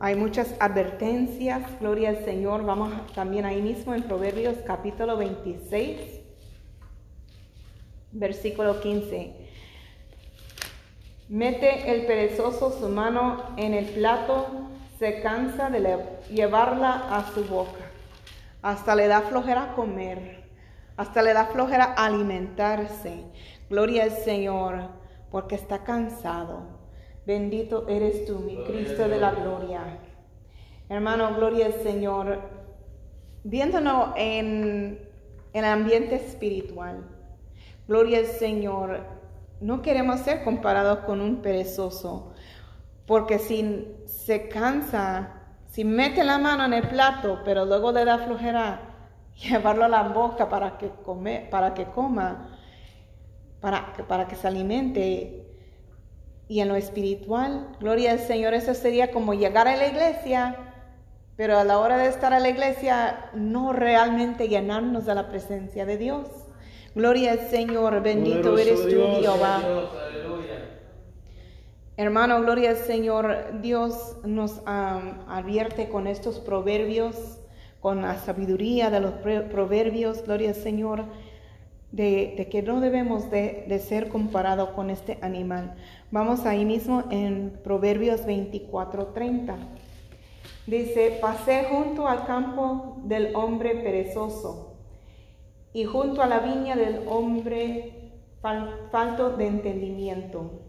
[0.00, 2.64] Hay muchas advertencias, gloria al Señor.
[2.64, 6.20] Vamos también ahí mismo en Proverbios capítulo 26,
[8.12, 9.34] versículo 15.
[11.28, 14.46] Mete el perezoso su mano en el plato,
[14.98, 15.98] se cansa de le-
[16.30, 17.84] llevarla a su boca.
[18.62, 20.44] Hasta le da flojera comer,
[20.96, 23.24] hasta le da flojera alimentarse.
[23.68, 24.88] Gloria al Señor,
[25.30, 26.77] porque está cansado.
[27.28, 29.98] Bendito eres tú, mi Cristo de la gloria.
[30.88, 32.40] Hermano, gloria al Señor.
[33.44, 34.98] Viéndonos en,
[35.52, 37.04] el ambiente espiritual,
[37.86, 39.00] gloria al Señor.
[39.60, 42.32] No queremos ser comparados con un perezoso,
[43.04, 48.20] porque si se cansa, si mete la mano en el plato, pero luego le da
[48.20, 48.80] flojera
[49.36, 52.58] llevarlo a la boca para que, come, para que coma,
[53.60, 55.47] para que se alimente,
[56.48, 60.56] y en lo espiritual, gloria al Señor, eso sería como llegar a la iglesia,
[61.36, 65.84] pero a la hora de estar a la iglesia, no realmente llenarnos de la presencia
[65.86, 66.26] de Dios.
[66.94, 69.20] Gloria al Señor, bendito Poderoso eres tú.
[69.22, 69.62] Jehová.
[71.96, 73.60] Hermano, gloria al Señor.
[73.60, 77.38] Dios nos advierte con estos proverbios,
[77.80, 81.04] con la sabiduría de los proverbios, gloria al Señor,
[81.92, 85.74] de, que no debemos de, ser comparados con este animal.
[86.10, 89.56] Vamos ahí mismo en Proverbios 24:30.
[90.66, 94.76] Dice, pasé junto al campo del hombre perezoso
[95.72, 100.62] y junto a la viña del hombre fal- falto de entendimiento.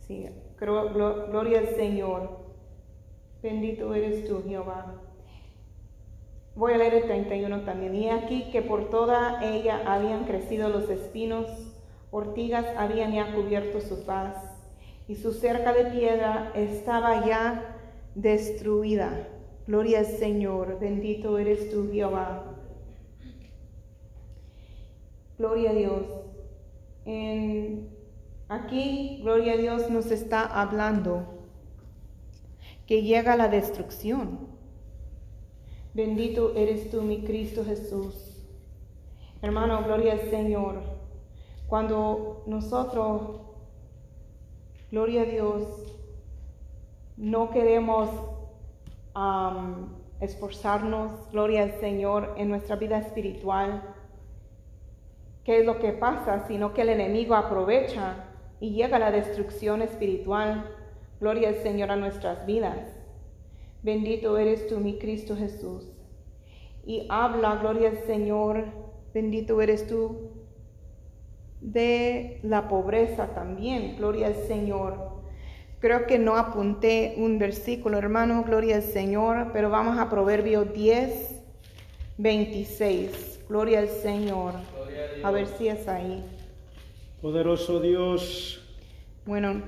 [0.00, 2.40] Sí, creo- glo- gloria al Señor.
[3.42, 5.00] Bendito eres tú, Jehová.
[6.60, 7.94] Voy a leer el 31 también.
[7.94, 11.46] Y aquí que por toda ella habían crecido los espinos,
[12.10, 14.36] ortigas habían ya cubierto su faz,
[15.08, 17.78] y su cerca de piedra estaba ya
[18.14, 19.26] destruida.
[19.66, 22.44] Gloria al Señor, bendito eres tú, Jehová.
[25.38, 26.02] Gloria a Dios.
[27.06, 27.88] En,
[28.50, 31.24] aquí, gloria a Dios, nos está hablando
[32.86, 34.49] que llega la destrucción.
[35.92, 38.36] Bendito eres tú, mi Cristo Jesús.
[39.42, 40.76] Hermano, gloria al Señor.
[41.66, 43.40] Cuando nosotros,
[44.90, 45.62] gloria a Dios,
[47.16, 48.08] no queremos
[50.20, 53.82] esforzarnos, gloria al Señor, en nuestra vida espiritual,
[55.44, 56.46] ¿qué es lo que pasa?
[56.46, 58.26] Sino que el enemigo aprovecha
[58.60, 60.76] y llega la destrucción espiritual.
[61.18, 62.99] Gloria al Señor a nuestras vidas.
[63.82, 65.88] Bendito eres tú, mi Cristo Jesús.
[66.84, 68.64] Y habla, gloria al Señor,
[69.14, 70.30] bendito eres tú,
[71.60, 75.20] de la pobreza también, gloria al Señor.
[75.78, 81.42] Creo que no apunté un versículo, hermano, gloria al Señor, pero vamos a Proverbios 10,
[82.18, 83.40] 26.
[83.48, 84.54] Gloria al Señor.
[84.74, 86.22] Gloria a ver si es ahí.
[87.22, 88.56] Poderoso Dios,
[89.26, 89.62] Bueno,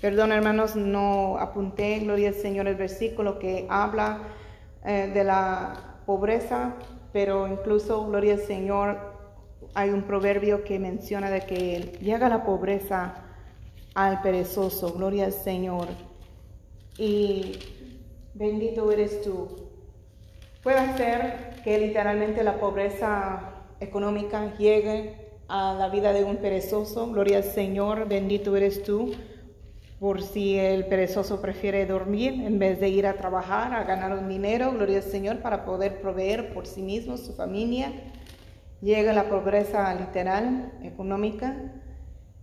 [0.00, 4.20] perdón hermanos, no apunté, gloria al Señor, el versículo que habla
[4.84, 6.74] eh, de la pobreza,
[7.12, 8.98] pero incluso, gloria al Señor,
[9.74, 13.14] hay un proverbio que menciona de que llega la pobreza
[13.94, 14.92] al perezoso.
[14.92, 15.88] Gloria al Señor.
[16.98, 17.58] Y
[18.34, 19.48] bendito eres tú.
[20.62, 25.14] Puede ser que literalmente la pobreza económica llegue
[25.48, 27.10] a la vida de un perezoso.
[27.10, 29.12] Gloria al Señor, bendito eres tú.
[29.98, 34.28] Por si el perezoso prefiere dormir en vez de ir a trabajar, a ganar un
[34.28, 37.92] dinero, gloria al Señor, para poder proveer por sí mismo, su familia.
[38.82, 41.56] Llega la pobreza literal, económica,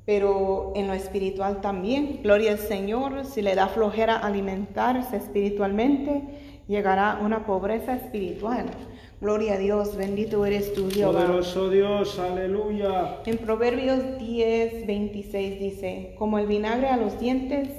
[0.04, 2.22] pero en lo espiritual también.
[2.24, 8.66] Gloria al Señor, si le da flojera alimentarse espiritualmente, llegará una pobreza espiritual.
[9.24, 11.22] Gloria a Dios, bendito eres tú, Jehová.
[11.22, 13.22] Poderoso Dios, aleluya.
[13.26, 17.70] En Proverbios 10, 26 dice, como el vinagre a los dientes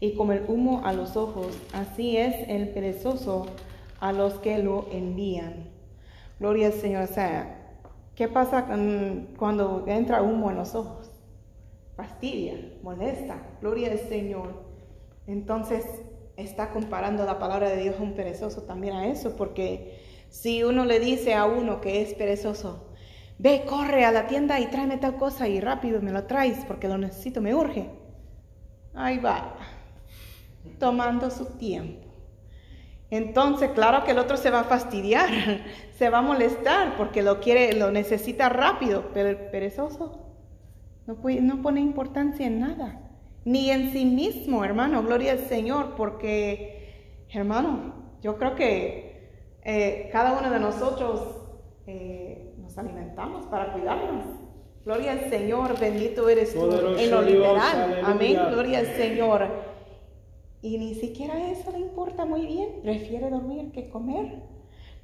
[0.00, 3.48] y como el humo a los ojos, así es el perezoso
[4.00, 5.68] a los que lo envían.
[6.40, 7.02] Gloria al Señor.
[7.02, 7.76] O sea,
[8.14, 8.64] ¿qué pasa
[9.36, 11.10] cuando entra humo en los ojos?
[11.96, 13.42] Fastidia, molesta.
[13.60, 14.54] Gloria al Señor.
[15.26, 15.84] Entonces
[16.38, 19.97] está comparando la palabra de Dios a un perezoso también a eso, porque
[20.28, 22.92] si uno le dice a uno que es perezoso,
[23.38, 26.88] ve, corre a la tienda y tráeme tal cosa y rápido me lo traes porque
[26.88, 27.88] lo necesito, me urge.
[28.94, 29.56] Ahí va,
[30.78, 32.08] tomando su tiempo.
[33.10, 35.30] Entonces, claro que el otro se va a fastidiar,
[35.98, 40.28] se va a molestar porque lo quiere, lo necesita rápido, pero el perezoso
[41.06, 43.00] no, no pone importancia en nada,
[43.44, 49.07] ni en sí mismo, hermano, gloria al Señor, porque, hermano, yo creo que
[49.64, 51.36] eh, cada uno de nosotros
[51.86, 54.24] eh, nos alimentamos para cuidarnos.
[54.84, 58.00] Gloria al Señor, bendito eres tú Poderoso en lo literal.
[58.04, 59.48] Amén, gloria al Señor.
[60.62, 64.42] Y ni siquiera eso le importa muy bien, prefiere dormir que comer.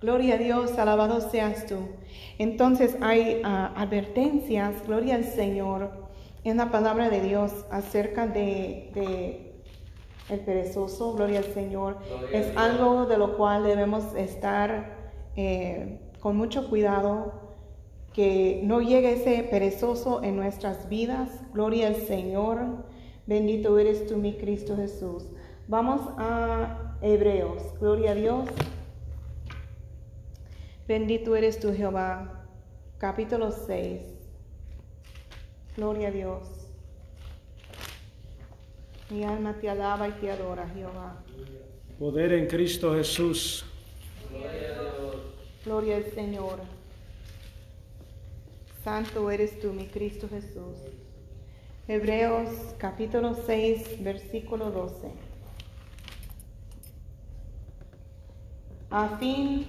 [0.01, 1.77] Gloria a Dios, alabado seas tú.
[2.39, 5.91] Entonces hay ah, advertencias, gloria al Señor,
[6.45, 9.44] en la palabra de Dios acerca de, de
[10.29, 11.99] el perezoso, gloria al Señor.
[12.09, 14.97] Gloria Es algo de lo cual debemos estar
[15.37, 17.33] eh, con mucho cuidado,
[18.13, 21.31] que no llegue ese perezoso en nuestras vidas.
[21.53, 22.85] Gloria al Señor.
[23.27, 25.25] Bendito eres tú, mi Cristo Jesús.
[25.67, 27.63] Vamos a Hebreos.
[27.81, 28.49] Gloria a Dios.
[30.87, 32.47] Bendito eres tú, Jehová.
[32.99, 34.03] Capítulo 6.
[35.77, 36.54] Gloria a Dios.
[39.11, 41.23] Mi alma te alaba y te adora, Jehová.
[41.99, 43.65] Poder en Cristo Jesús.
[44.31, 45.17] Gloria a Dios.
[45.65, 46.59] Gloria al Señor.
[48.83, 50.79] Santo eres tú, mi Cristo Jesús.
[51.87, 55.09] Hebreos capítulo 6, versículo 12.
[58.91, 59.67] A fin,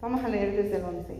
[0.00, 1.14] vamos a leer desde el 11.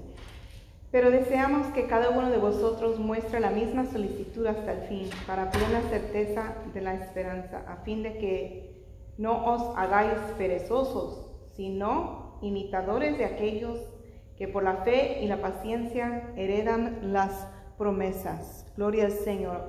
[0.91, 5.51] Pero deseamos que cada uno de vosotros muestre la misma solicitud hasta el fin, para
[5.51, 8.85] plena certeza de la esperanza, a fin de que
[9.17, 13.79] no os hagáis perezosos, sino imitadores de aquellos
[14.37, 17.47] que por la fe y la paciencia heredan las
[17.79, 18.67] promesas.
[18.77, 19.69] Gloria al Señor.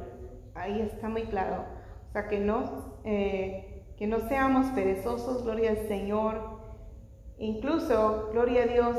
[0.55, 1.65] Ahí está muy claro.
[2.09, 6.59] O sea, que no, eh, que no seamos perezosos, gloria al Señor.
[7.37, 8.97] Incluso, gloria a Dios,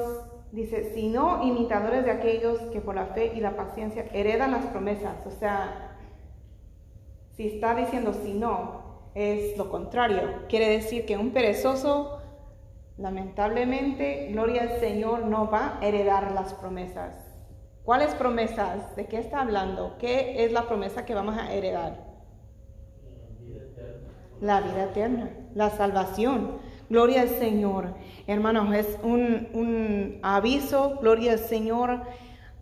[0.53, 5.17] dice, sino imitadores de aquellos que por la fe y la paciencia heredan las promesas.
[5.27, 5.97] O sea,
[7.33, 10.21] si está diciendo si no, es lo contrario.
[10.49, 12.21] Quiere decir que un perezoso,
[12.99, 17.15] lamentablemente, gloria al Señor, no va a heredar las promesas.
[17.85, 18.95] ¿Cuáles promesas?
[18.95, 19.97] ¿De qué está hablando?
[19.99, 22.05] ¿Qué es la promesa que vamos a heredar?
[23.41, 24.09] Vida eterna.
[24.41, 26.59] La vida eterna, la salvación.
[26.93, 27.95] Gloria al Señor.
[28.27, 32.03] Hermanos, es un, un aviso, gloria al Señor,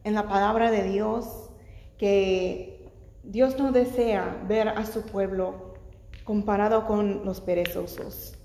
[0.05, 1.51] en la palabra de Dios,
[1.99, 2.93] que
[3.25, 5.75] Dios no desea ver a su pueblo
[6.23, 8.39] comparado con los perezosos,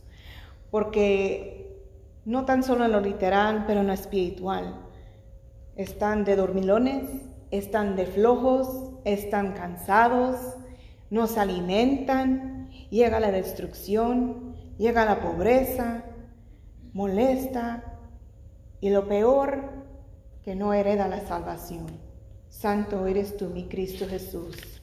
[0.71, 1.77] porque
[2.25, 4.87] no tan solo en lo literal, pero en lo espiritual.
[5.75, 7.03] Están de dormilones,
[7.51, 10.35] están de flojos, están cansados,
[11.11, 14.44] no se alimentan, llega la destrucción,
[14.77, 16.03] llega la pobreza,
[16.93, 17.99] molesta
[18.79, 19.85] y lo peor,
[20.43, 21.87] que no hereda la salvación.
[22.49, 24.81] Santo eres tú, mi Cristo Jesús.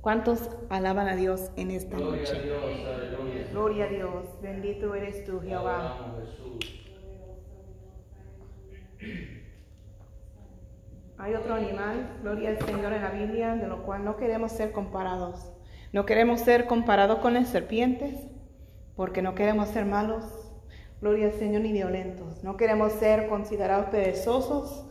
[0.00, 2.42] ¿Cuántos alaban a Dios en esta Gloria a noche?
[2.42, 3.46] Dios, aleluya.
[3.52, 6.16] Gloria a Dios, bendito eres tú, Jehová.
[11.18, 14.72] Hay otro animal, gloria al Señor en la Biblia, de lo cual no queremos ser
[14.72, 15.52] comparados.
[15.92, 18.26] No queremos ser comparados con las serpientes,
[18.96, 20.24] porque no queremos ser malos,
[21.00, 22.44] gloria al Señor, ni violentos.
[22.44, 24.86] No queremos ser considerados perezosos,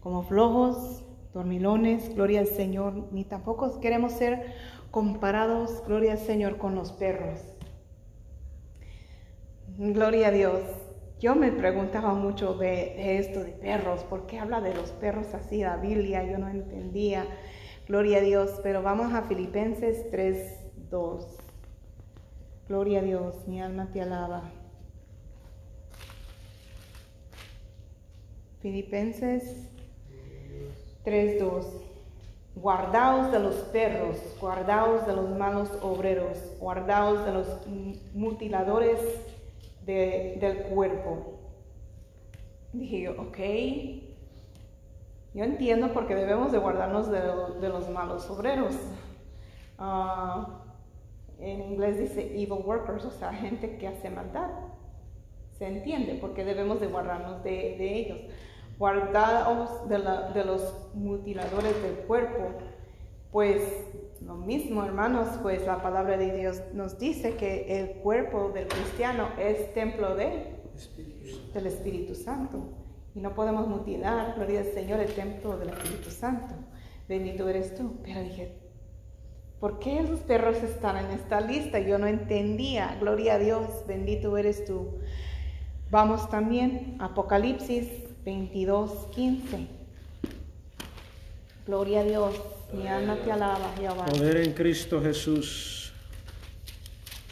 [0.00, 4.54] como flojos, dormilones, gloria al Señor, ni tampoco queremos ser
[4.90, 7.40] comparados, gloria al Señor, con los perros.
[9.78, 10.60] Gloria a Dios.
[11.18, 15.60] Yo me preguntaba mucho de, esto de perros, ¿por qué habla de los perros así
[15.60, 16.24] la Biblia?
[16.24, 17.24] Yo no entendía.
[17.86, 21.41] Gloria a Dios, pero vamos a Filipenses 3, 2.
[22.72, 24.44] Gloria a Dios, mi alma te alaba.
[28.62, 29.68] Filipenses
[31.04, 31.66] 3.2.
[32.54, 37.46] Guardaos de los perros, guardaos de los malos obreros, guardaos de los
[38.14, 38.98] mutiladores
[39.84, 41.40] del cuerpo.
[42.72, 43.38] Dije yo, ok,
[45.34, 48.74] yo entiendo porque debemos de guardarnos de, los malos obreros.
[49.76, 50.61] Ah,
[51.42, 54.50] en inglés dice evil workers, o sea, gente que hace maldad.
[55.52, 58.18] Se entiende porque debemos de guardarnos de, de ellos
[58.82, 59.98] guardaos de,
[60.34, 62.48] de los mutiladores del cuerpo.
[63.30, 63.62] Pues
[64.20, 69.28] lo mismo, hermanos, pues la palabra de Dios nos dice que el cuerpo del cristiano
[69.38, 70.56] es templo de,
[71.54, 72.58] del Espíritu Santo.
[73.14, 76.54] Y no podemos mutilar, gloria al Señor, el templo del Espíritu Santo.
[77.08, 77.98] Bendito eres tú.
[78.02, 78.61] Pero dije,
[79.62, 81.78] ¿por qué los perros están en esta lista?
[81.78, 82.96] Yo no entendía.
[82.98, 84.98] Gloria a Dios, bendito eres tú.
[85.88, 87.86] Vamos también, Apocalipsis
[88.24, 89.68] 22, 15.
[91.64, 92.34] Gloria a Dios,
[92.72, 94.06] mi alma te alaba, Jehová.
[94.06, 95.92] Poder en Cristo Jesús.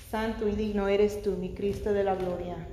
[0.08, 2.68] Santo y digno eres tú, mi Cristo de la gloria.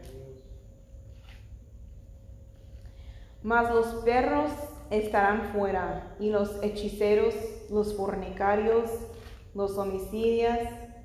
[3.42, 4.52] Mas los perros
[4.92, 7.34] estarán fuera, y los hechiceros,
[7.72, 8.92] los fornicarios,
[9.58, 10.58] los homicidios,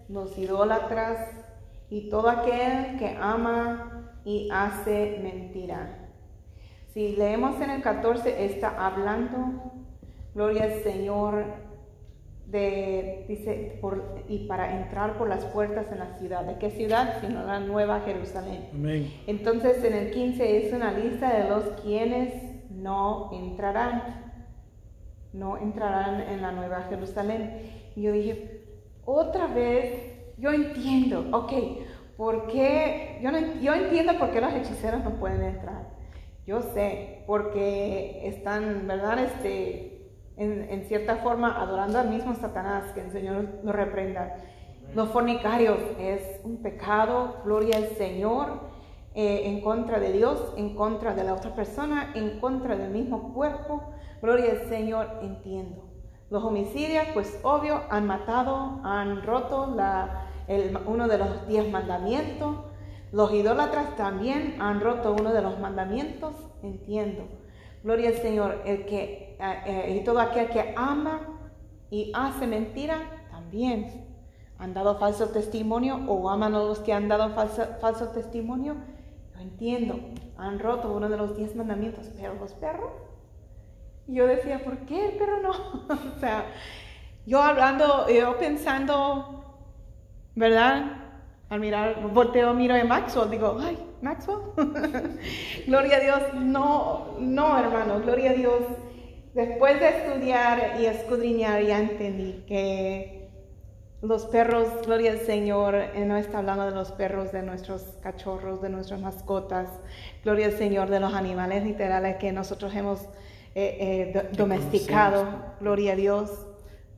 [0.08, 1.18] los idólatras,
[1.90, 5.98] y todo aquel que ama y hace mentira
[6.92, 9.72] si leemos en el 14, está hablando,
[10.34, 11.44] gloria al Señor,
[12.46, 16.44] de, dice, por, y para entrar por las puertas en la ciudad.
[16.44, 17.18] ¿De qué ciudad?
[17.22, 18.68] Sino la Nueva Jerusalén.
[18.74, 19.10] Amén.
[19.26, 22.34] Entonces en el 15 es una lista de los quienes
[22.68, 24.34] no entrarán.
[25.32, 27.81] No entrarán en la Nueva Jerusalén.
[27.94, 28.64] Y yo dije,
[29.04, 31.52] otra vez, yo entiendo, ok,
[32.16, 33.18] ¿por qué?
[33.22, 35.90] Yo, no, yo entiendo por qué los hechiceros no pueden entrar.
[36.46, 39.24] Yo sé, porque están, ¿verdad?
[39.24, 44.36] Este, en, cierta forma adorando al mismo Satanás, que el Señor lo reprenda.
[44.94, 48.72] Los fornicarios es un pecado, gloria al Señor,
[49.14, 53.32] eh, en contra de Dios, en contra de la otra persona, en contra del mismo
[53.34, 53.82] cuerpo,
[54.20, 55.91] gloria al Señor, entiendo.
[56.32, 59.76] Los homicidios, pues obvio, han matado, han roto
[60.86, 62.56] uno de los diez mandamientos,
[63.12, 67.24] los idólatras también han roto uno de los mandamientos, entiendo.
[67.82, 71.20] Gloria al Señor, el que, eh, eh, y todo aquel que ama
[71.90, 74.06] y hace mentira, también
[74.56, 78.76] han dado falso testimonio o aman a los que han dado falso, falso testimonio.
[79.34, 80.00] Yo entiendo,
[80.38, 83.11] han roto uno de los diez mandamientos, pero los perros.
[84.06, 85.50] Yo decía, ¿por qué el perro no?
[86.16, 86.46] o sea,
[87.26, 89.44] yo hablando, yo pensando,
[90.34, 91.02] ¿verdad?
[91.52, 94.38] al mirar, volteo, miro a Maxwell, digo, ay, Maxwell.
[95.66, 96.20] gloria a Dios.
[96.34, 98.62] No, no, hermano, gloria a Dios.
[99.34, 103.28] Después de estudiar y escudriñar, ya entendí que
[104.00, 108.70] los perros, gloria al Señor, no está hablando de los perros de nuestros cachorros, de
[108.70, 109.68] nuestras mascotas,
[110.24, 113.10] gloria al Señor, de los animales literales que nosotros hemos
[113.54, 115.26] eh, eh, domesticado,
[115.60, 116.46] gloria a Dios.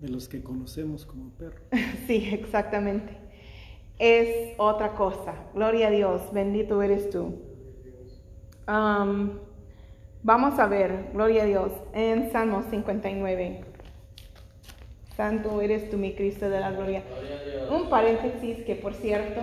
[0.01, 1.63] De los que conocemos como perros.
[2.07, 3.25] sí, exactamente
[3.99, 5.35] es otra cosa.
[5.55, 7.41] Gloria a Dios, bendito eres tú.
[8.67, 13.65] vamos a ver, gloria a Dios, en Salmo 59.
[15.17, 17.05] Santo eres tú, mi Cristo de la gloria.
[17.71, 19.43] Un paréntesis que, por cierto,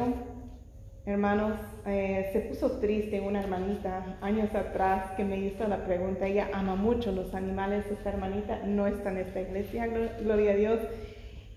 [1.06, 1.54] hermanos,
[1.86, 6.28] eh, se puso triste una hermanita años atrás que me hizo la pregunta.
[6.28, 9.88] Ella ama mucho los animales, esta hermanita no está en esta iglesia,
[10.22, 10.80] gloria a Dios.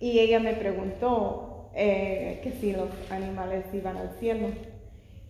[0.00, 4.48] Y ella me preguntó, eh, que si los animales iban al cielo.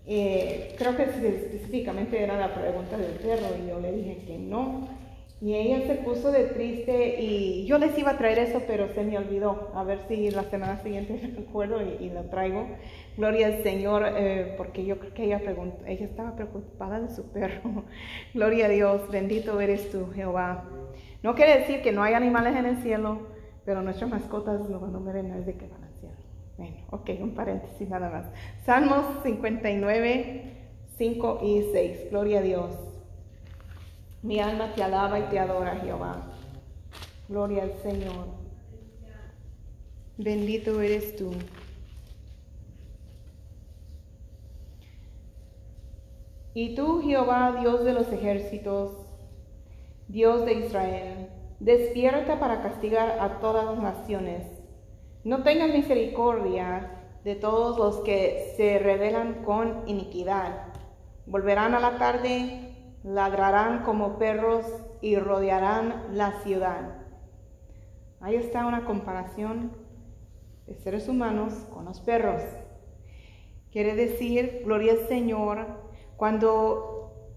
[0.07, 4.89] Eh, creo que específicamente era la pregunta del perro y yo le dije que no.
[5.45, 9.05] Y ella se puso de triste y yo les iba a traer eso, pero se
[9.05, 9.71] me olvidó.
[9.75, 12.67] A ver si la semana siguiente me acuerdo y, lo traigo.
[13.19, 15.43] Gloria al Señor, eh, porque yo creo que ella,
[15.87, 17.85] ella estaba preocupada de su perro.
[18.33, 20.65] Gloria a Dios, bendito eres tú, Jehová.
[21.23, 23.29] No quiere decir que no hay animales en el cielo,
[23.67, 25.85] pero nuestras mascotas no van a ver de que van
[26.57, 28.27] bueno, ok, un paréntesis nada más.
[28.65, 30.53] Salmos 59,
[30.97, 32.11] 5 y 6.
[32.11, 32.94] Gloria a Dios.
[34.25, 36.17] Mi alma te alaba y te adora, Jehová.
[37.29, 38.29] Gloria al Señor.
[40.17, 41.33] Bendito eres tú.
[46.55, 48.93] Y tú, Jehová, Dios de los ejércitos,
[50.09, 51.29] Dios de Israel,
[51.61, 54.47] despierta para castigar a todas las naciones.
[55.23, 60.69] No tengas misericordia de todos los que se rebelan con iniquidad.
[61.27, 62.64] Volverán a la tarde,
[63.05, 64.67] ladrarán como perros
[65.03, 67.03] y rodearán la ciudad.
[68.21, 69.77] Ahí está una comparación
[70.67, 72.43] de seres humanos con los perros.
[73.71, 75.67] Quiere decir, gloria al Señor,
[76.17, 77.29] cuando,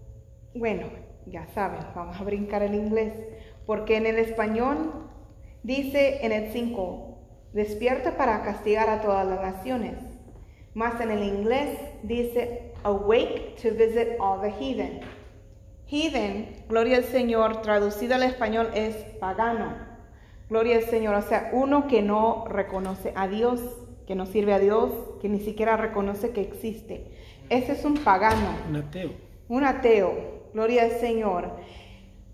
[0.54, 0.86] bueno,
[1.26, 3.12] ya saben, vamos a brincar el inglés,
[3.66, 5.10] porque en el español
[5.62, 7.18] dice en el 5,
[7.52, 9.98] despierta para castigar a todas las naciones.
[10.72, 15.17] Más en el inglés dice, awake to visit all the heathen.
[15.88, 19.74] Heathen, gloria al Señor, traducido al español es pagano.
[20.50, 23.60] Gloria al Señor, o sea, uno que no reconoce a Dios,
[24.06, 27.10] que no sirve a Dios, que ni siquiera reconoce que existe.
[27.48, 28.50] Ese es un pagano.
[28.68, 29.10] Un ateo.
[29.48, 30.12] Un ateo.
[30.52, 31.52] Gloria al Señor.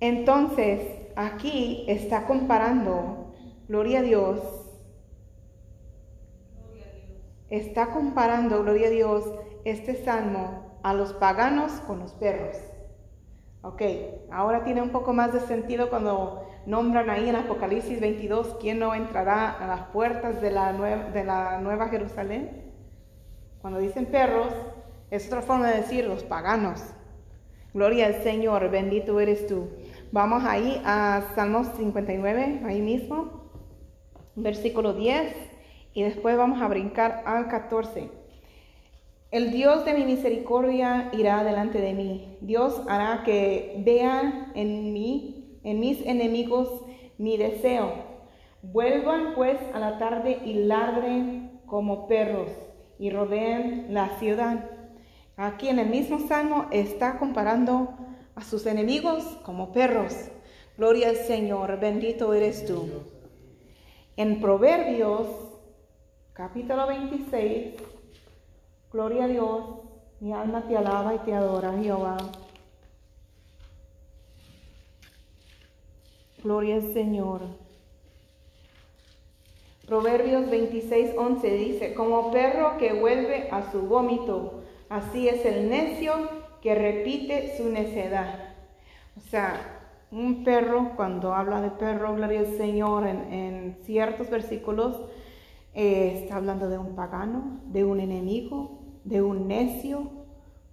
[0.01, 0.81] Entonces,
[1.15, 3.35] aquí está comparando,
[3.69, 4.41] gloria a Dios,
[7.51, 9.25] está comparando, gloria a Dios,
[9.65, 12.57] este salmo a los paganos con los perros.
[13.67, 13.81] Ok,
[14.31, 18.95] ahora tiene un poco más de sentido cuando nombran ahí en Apocalipsis 22 quién no
[18.95, 22.75] entrará a las puertas de la, nueva, de la Nueva Jerusalén.
[23.63, 24.53] Cuando dicen perros,
[25.11, 26.83] es otra forma de decir los paganos.
[27.73, 29.71] Gloria al Señor, bendito eres tú.
[30.13, 33.51] Vamos ahí a Salmos 59, ahí mismo,
[34.35, 35.35] versículo 10,
[35.95, 38.24] y después vamos a brincar al 14.
[39.35, 42.39] El Dios de mi misericordia irá delante de mí.
[42.41, 46.69] Dios hará que vean en mí, en mis enemigos,
[47.19, 47.95] mi deseo.
[48.63, 52.49] Vuelvan pues a la tarde y ladren como perros
[52.97, 54.71] y rodeen la ciudad.
[55.37, 57.93] Aquí en el mismo salmo está comparando
[58.37, 60.15] a sus enemigos como perros.
[60.79, 62.89] Gloria al Señor, bendito eres tú.
[64.17, 65.27] En Proverbios,
[66.35, 67.94] capítulo 26,
[68.95, 69.61] gloria a Dios,
[70.21, 72.17] mi alma te alaba y te adora, Jehová.
[76.45, 77.41] Gloria al Señor.
[79.89, 86.13] Proverbios 26, 11 dice, como perro que vuelve a su vómito, así es el necio
[86.63, 88.55] que repite su necedad.
[89.17, 95.01] O sea, un perro, cuando habla de perro, gloria al Señor, en, ciertos versículos,
[95.75, 100.11] eh, está hablando de un pagano, de un enemigo, de un necio.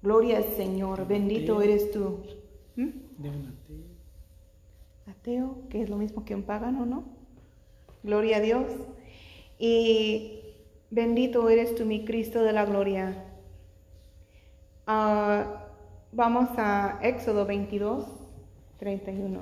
[0.02, 1.62] Gloria al Señor, bendito Ateo.
[1.62, 2.20] eres tú.
[2.76, 2.90] ¿Mm?
[3.18, 3.92] De un ateo.
[5.08, 7.04] Ateo, que es lo mismo que un pagano, ¿no?
[8.04, 8.66] Gloria a Dios.
[9.60, 10.40] Y
[10.90, 13.26] bendito eres tú, mi Cristo de la gloria.
[14.88, 15.68] Ah,
[16.12, 18.06] vamos a Éxodo 22,
[18.80, 19.40] 31.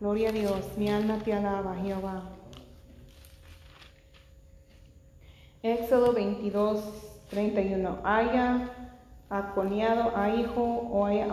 [0.00, 2.30] Gloria a Dios, mi alma te alaba, Jehová.
[5.64, 7.98] Éxodo 22, 31.
[8.04, 8.68] Haya
[9.30, 11.26] acorneado a hijo o haya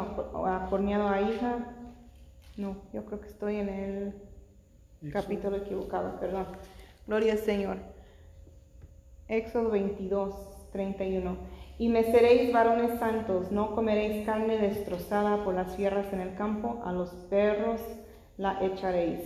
[0.56, 1.58] acorneado a hija.
[2.56, 4.08] No, yo creo que estoy en el
[5.02, 5.12] Éxodo.
[5.12, 6.46] capítulo equivocado, perdón.
[7.08, 7.76] Gloria al Señor.
[9.28, 10.34] Éxodo 22,
[10.72, 11.36] 31.
[11.78, 16.82] Y me seréis varones santos, no comeréis carne destrozada por las fieras en el campo,
[16.86, 17.82] a los perros
[18.38, 19.20] la echaréis.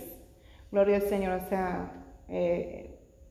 [0.72, 1.92] Gloria al Señor, o sea,
[2.28, 2.85] eh,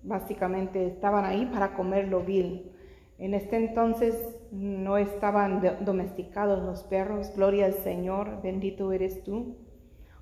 [0.05, 2.71] básicamente estaban ahí para comer lo vil.
[3.17, 4.15] En este entonces
[4.51, 7.31] no estaban domesticados los perros.
[7.35, 9.57] Gloria al Señor, bendito eres tú.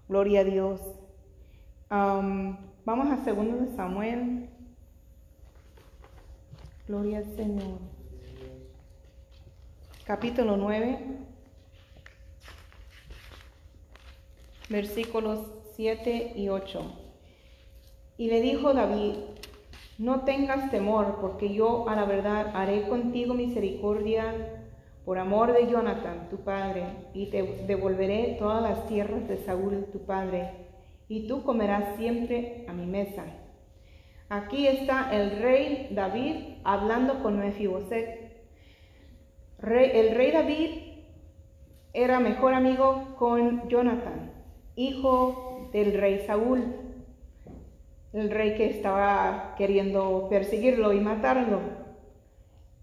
[0.07, 0.81] Gloria a Dios.
[1.89, 4.49] Am, vamos a segundo de Samuel.
[6.88, 7.79] Gloria al Señor.
[10.05, 10.99] Capítulo 9.
[14.69, 15.39] Versículos
[15.75, 16.99] 7 y 8.
[18.17, 19.15] Y le dijo David,
[19.98, 24.34] no tengas temor, porque yo a la verdad haré contigo misericordia
[25.06, 26.84] por amor de Jonathan, tu padre,
[27.14, 30.50] y te devolveré todas las tierras de Saúl, tu padre,
[31.10, 33.26] y tú comerás siempre a mi mesa.
[34.30, 38.48] Aquí está el rey David hablando con Mefiboset.
[39.60, 40.70] Rey- el rey David
[41.94, 44.32] era mejor amigo con Jonathan,
[44.76, 46.64] hijo del rey Saúl,
[48.14, 51.59] el rey que estaba queriendo perseguirlo y matarlo.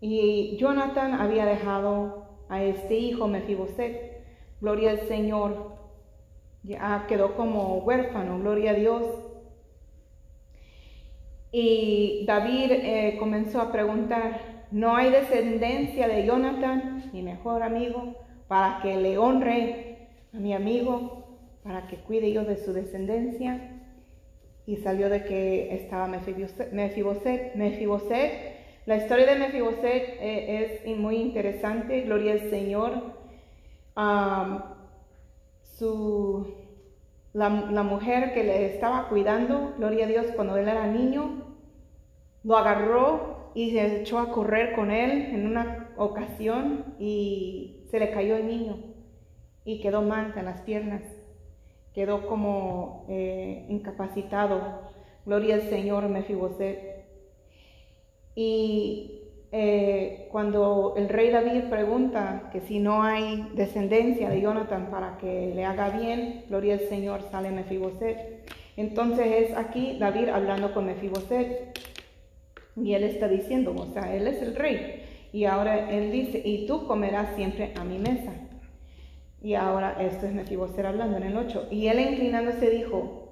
[0.01, 4.25] Y Jonathan había dejado a este hijo Mefiboset.
[4.61, 5.79] Gloria al Señor.
[6.63, 9.03] ya quedó como huérfano, gloria a Dios.
[11.53, 18.15] Y David eh, comenzó a preguntar, ¿no hay descendencia de Jonathan, mi mejor amigo,
[18.47, 23.70] para que le honre a mi amigo, para que cuide yo de su descendencia?
[24.67, 26.73] Y salió de que estaba Mefiboset.
[27.55, 28.33] Mefiboset.
[28.87, 33.21] La historia de Mefiboset eh, es muy interesante, gloria al Señor.
[33.97, 34.61] Um,
[35.63, 36.55] su,
[37.33, 41.57] la, la, mujer que le estaba cuidando, gloria a Dios, cuando él era niño,
[42.43, 48.11] lo agarró y se echó a correr con él en una ocasión y se le
[48.11, 48.79] cayó el niño
[49.65, 51.03] y quedó mal en las piernas,
[51.95, 54.91] quedó como eh, incapacitado.
[55.27, 57.05] Gloria al Señor, Mefiboset.
[58.35, 59.21] Y
[59.53, 65.53] eh, cuando el rey David pregunta que si no hay descendencia de Jonathan para que
[65.55, 68.49] le haga bien, gloria al Señor, sale Mefiboset.
[68.77, 71.79] Entonces es aquí David hablando con Mefiboset
[72.77, 75.05] y él está diciendo, o sea, él es el rey.
[75.33, 78.33] Y ahora él dice, y tú comerás siempre a mi mesa.
[79.43, 81.69] Y ahora esto es Mefiboset hablando en el 8.
[81.71, 83.31] Y él inclinándose dijo,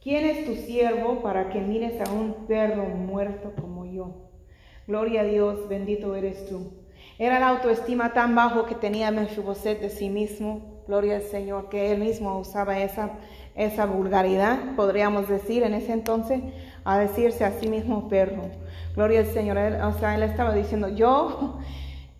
[0.00, 4.30] ¿quién es tu siervo para que mires a un perro muerto como yo?
[4.86, 6.72] Gloria a Dios, bendito eres tú.
[7.18, 11.90] Era la autoestima tan bajo que tenía Mefiboset de sí mismo, gloria al Señor, que
[11.90, 13.18] él mismo usaba esa,
[13.56, 16.40] esa vulgaridad, podríamos decir en ese entonces,
[16.84, 18.42] a decirse a sí mismo perro.
[18.94, 19.58] Gloria al Señor.
[19.58, 21.58] o sea, él estaba diciendo, yo,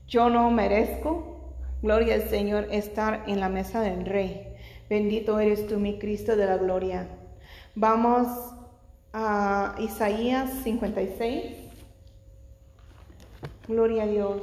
[0.08, 1.37] yo no merezco,
[1.82, 4.54] gloria al Señor, estar en la mesa del rey.
[4.88, 7.08] Bendito eres tú, mi Cristo de la gloria.
[7.74, 8.28] Vamos
[9.12, 11.56] a Isaías 56.
[13.66, 14.42] Gloria a Dios.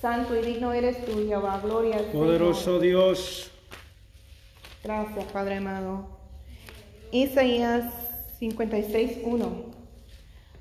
[0.00, 1.60] Santo y digno eres tú, Jehová.
[1.62, 3.50] Gloria al Poderoso Dios.
[4.82, 6.08] Gracias, Padre amado.
[7.12, 7.92] Isaías
[8.38, 9.79] 56, 1.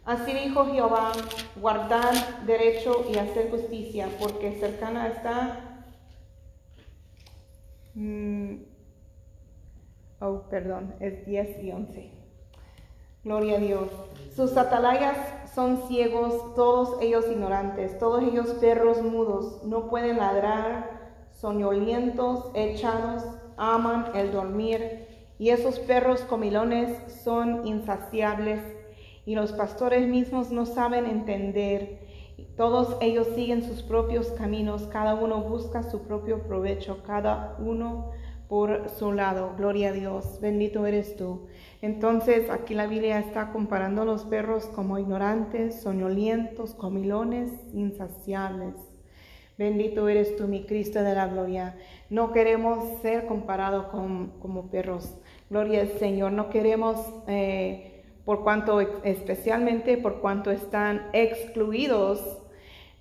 [0.10, 1.12] Así dijo Jehová,
[1.62, 5.86] guardar derecho y hacer justicia, porque cercana está...
[7.94, 8.56] Mm,
[10.20, 12.12] oh, perdón, es 10 y 11.
[13.24, 13.92] Gloria a Dios.
[14.36, 15.16] Sus atalayas
[15.54, 20.90] son ciegos, todos ellos ignorantes, todos ellos perros mudos, no pueden ladrar,
[21.34, 23.24] soñolientos, echados,
[23.58, 25.06] aman el dormir,
[25.38, 28.79] y esos perros comilones son insaciables,
[29.30, 32.00] y los pastores mismos no saben entender.
[32.58, 38.10] Todos ellos siguen sus propios caminos, cada uno busca su propio provecho, cada uno
[38.48, 39.54] por su lado.
[39.56, 41.46] Gloria a Dios, bendito eres tú.
[41.84, 48.74] Entonces aquí la Biblia está comparando a los perros como ignorantes, soñolientos, comilones, insaciables.
[49.60, 51.76] Bendito eres tú, mi Cristo de la gloria.
[52.10, 55.14] No queremos ser comparados con, como perros.
[55.50, 56.32] Gloria al Señor.
[56.32, 57.89] No queremos, eh,
[58.26, 62.40] por cuanto, especialmente por cuanto están excluidos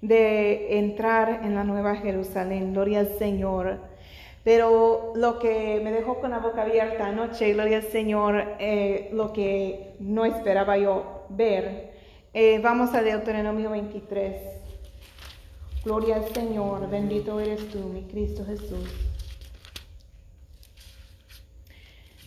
[0.01, 2.73] de entrar en la nueva Jerusalén.
[2.73, 3.79] Gloria al Señor.
[4.45, 9.33] Pero lo que me dejó con la boca abierta anoche, gloria al Señor, eh, lo
[9.33, 11.93] que no esperaba yo ver.
[12.33, 14.59] Eh, vamos a Deuteronomio 23.
[15.85, 18.89] Gloria al Señor, bendito eres tú, mi Cristo Jesús.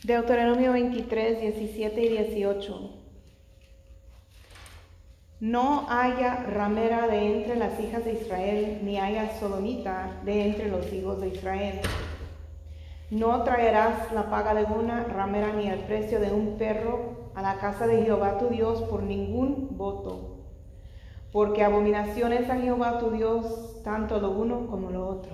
[0.04, 2.90] Deuteronomio 23, 17 y 18.
[5.40, 10.92] No haya ramera de entre las hijas de Israel, ni haya sodomita de entre los
[10.92, 11.82] hijos de Israel.
[13.12, 17.60] No traerás la paga de una ramera ni el precio de un perro a la
[17.60, 20.40] casa de Jehová tu Dios por ningún voto,
[21.32, 25.34] porque abominación es a Jehová tu Dios tanto lo uno como lo otro.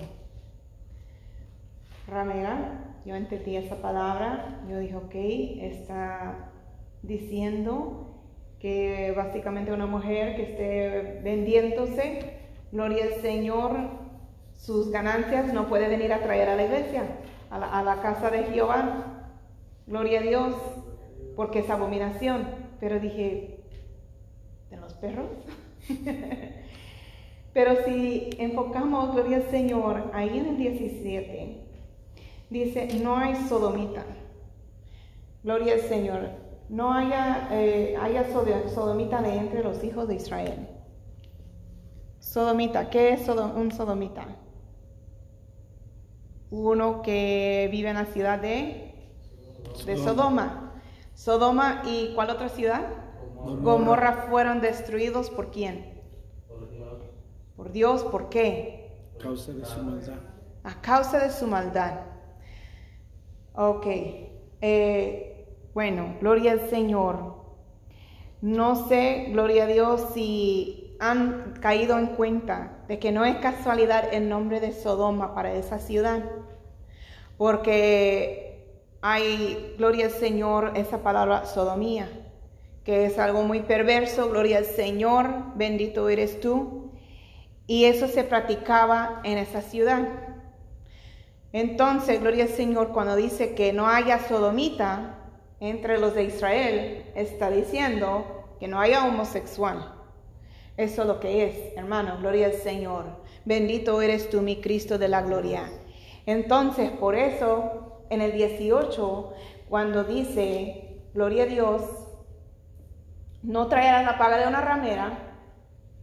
[2.06, 6.50] Ramera, yo entendí esa palabra, yo dije, ok, está
[7.02, 8.08] diciendo
[8.58, 12.38] que básicamente una mujer que esté vendiéndose,
[12.72, 13.76] gloria al Señor,
[14.54, 17.04] sus ganancias no puede venir a traer a la iglesia,
[17.50, 19.30] a la, casa de Jehová,
[19.86, 20.54] gloria a Dios,
[21.36, 22.46] porque es abominación.
[22.80, 23.60] Pero dije,
[24.70, 25.30] ¿de los perros?
[27.52, 31.67] Pero si enfocamos, gloria al Señor, ahí en el 17,
[32.50, 34.04] dice, no hay sodomita.
[35.42, 40.68] Gloria al Señor no haya, eh, haya sodomita de entre los hijos de Israel.
[42.18, 44.26] Sodomita, ¿qué es un sodomita?
[46.50, 48.94] Uno que vive en la ciudad de,
[49.86, 50.80] de Sodoma.
[51.14, 52.82] Sodoma y ¿cuál otra ciudad?
[53.34, 54.26] Gomorra.
[54.28, 56.02] fueron destruidos por quién?
[57.56, 59.10] Por Dios, ¿por qué?
[59.16, 60.18] A causa de su maldad.
[60.64, 62.07] A causa de su maldad.
[63.60, 63.86] Ok.
[64.60, 67.34] Eh, bueno, gloria al Señor.
[68.40, 74.14] No sé, gloria a Dios, si han caído en cuenta de que no es casualidad
[74.14, 76.22] el nombre de Sodoma para esa ciudad,
[77.36, 82.08] porque hay, gloria al Señor, esa palabra sodomía,
[82.84, 86.92] que es algo muy perverso, gloria al Señor, bendito eres tú,
[87.66, 90.27] y eso se practicaba en esa ciudad.
[91.52, 95.18] Entonces, gloria al Señor, cuando dice que no haya sodomita
[95.60, 99.94] entre los de Israel, está diciendo que no haya homosexual.
[100.76, 103.06] Eso es lo que es, hermano, gloria al Señor.
[103.44, 105.70] Bendito eres tú, mi Cristo de la gloria.
[106.26, 109.32] Entonces, por eso, en el 18,
[109.68, 111.82] cuando dice, gloria a Dios,
[113.42, 115.27] no traerán la paga de una ramera,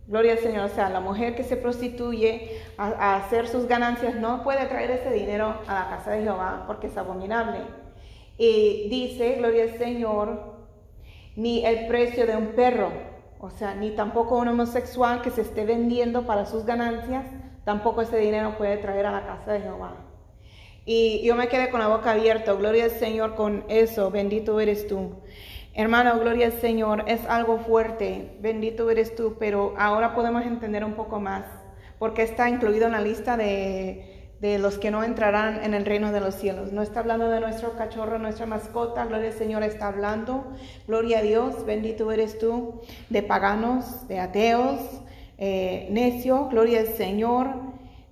[0.07, 0.65] Gloria al Señor.
[0.65, 5.11] O sea, la mujer que se prostituye a, hacer sus ganancias no puede traer ese
[5.11, 7.59] dinero a la casa de Jehová porque es abominable.
[8.37, 10.55] Y dice, gloria al Señor,
[11.35, 12.91] ni el precio de un perro,
[13.39, 17.25] o sea, ni tampoco un homosexual que se esté vendiendo para sus ganancias,
[17.63, 19.95] tampoco ese dinero puede traer a la casa de Jehová.
[20.85, 24.87] Y yo me quedé con la boca abierta, gloria al Señor con eso, bendito eres
[24.87, 25.13] tú.
[25.77, 30.93] Hermano, gloria al Señor, es algo fuerte, bendito eres tú, pero ahora podemos entender un
[30.93, 31.43] poco más,
[31.99, 36.13] porque está incluido en la lista de, de, los que no entrarán en el reino
[36.13, 36.71] de los cielos.
[36.71, 40.45] No está hablando de nuestro cachorro, nuestra mascota, gloria al Señor está hablando,
[40.87, 44.79] gloria a Dios, bendito eres tú, de paganos, de ateos,
[45.37, 47.49] eh, necios, gloria al Señor,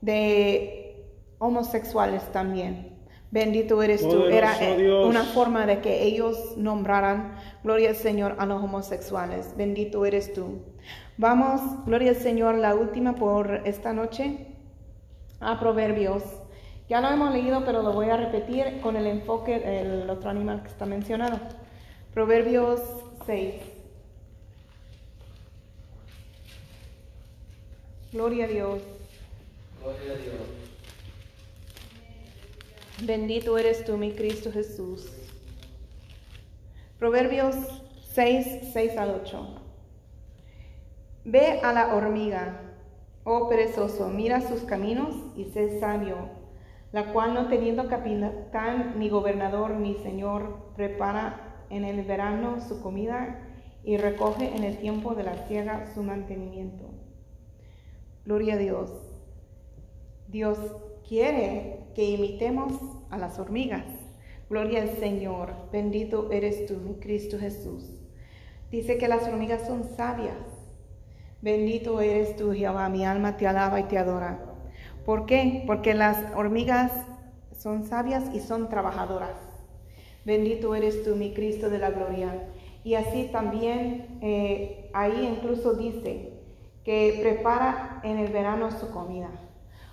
[0.02, 1.08] de
[1.40, 2.93] homosexuales también.
[3.34, 4.26] Bendito eres tú.
[4.26, 9.58] Era eh, una forma de que ellos nombraran, gloria al Señor, a los homosexuales.
[9.58, 10.62] Bendito eres tú.
[11.18, 14.46] Vamos, gloria al Señor, la última por esta noche,
[15.40, 16.22] a Proverbios.
[16.88, 20.62] Ya lo hemos leído, pero lo voy a repetir con el enfoque del otro animal
[20.62, 21.40] que está mencionado.
[22.14, 22.82] Proverbios
[23.26, 23.56] 6.
[28.12, 28.80] Gloria a Dios.
[29.82, 30.73] Gloria a Dios.
[33.06, 35.12] Bendito eres tú, mi Cristo Jesús.
[36.98, 37.54] Proverbios
[38.14, 39.62] 6, 6 al 8.
[41.26, 42.62] Ve a la hormiga,
[43.26, 46.30] oh perezoso, mira sus caminos y sé sabio,
[46.94, 53.42] la cual no teniendo capitán, ni gobernador, ni señor, prepara en el verano su comida
[53.84, 56.86] y recoge en el tiempo de la siega su mantenimiento.
[58.24, 58.92] Gloria a Dios.
[60.30, 60.58] Dios
[61.08, 62.74] quiere que imitemos
[63.10, 63.86] a las hormigas.
[64.50, 68.02] Gloria al Señor, bendito eres tú, mi Cristo Jesús.
[68.72, 70.38] Dice que las hormigas son sabias.
[71.42, 74.40] Bendito eres tú, Jehová, mi alma te alaba y te adora.
[75.06, 75.64] ¿Por qué?
[75.68, 76.92] Porque las hormigas
[77.58, 79.36] son sabias y son trabajadoras.
[80.26, 82.48] Bendito eres tú, mi Cristo de la gloria.
[82.84, 86.34] Y así también eh, ahí incluso dice
[86.84, 89.30] que prepara en el verano su comida.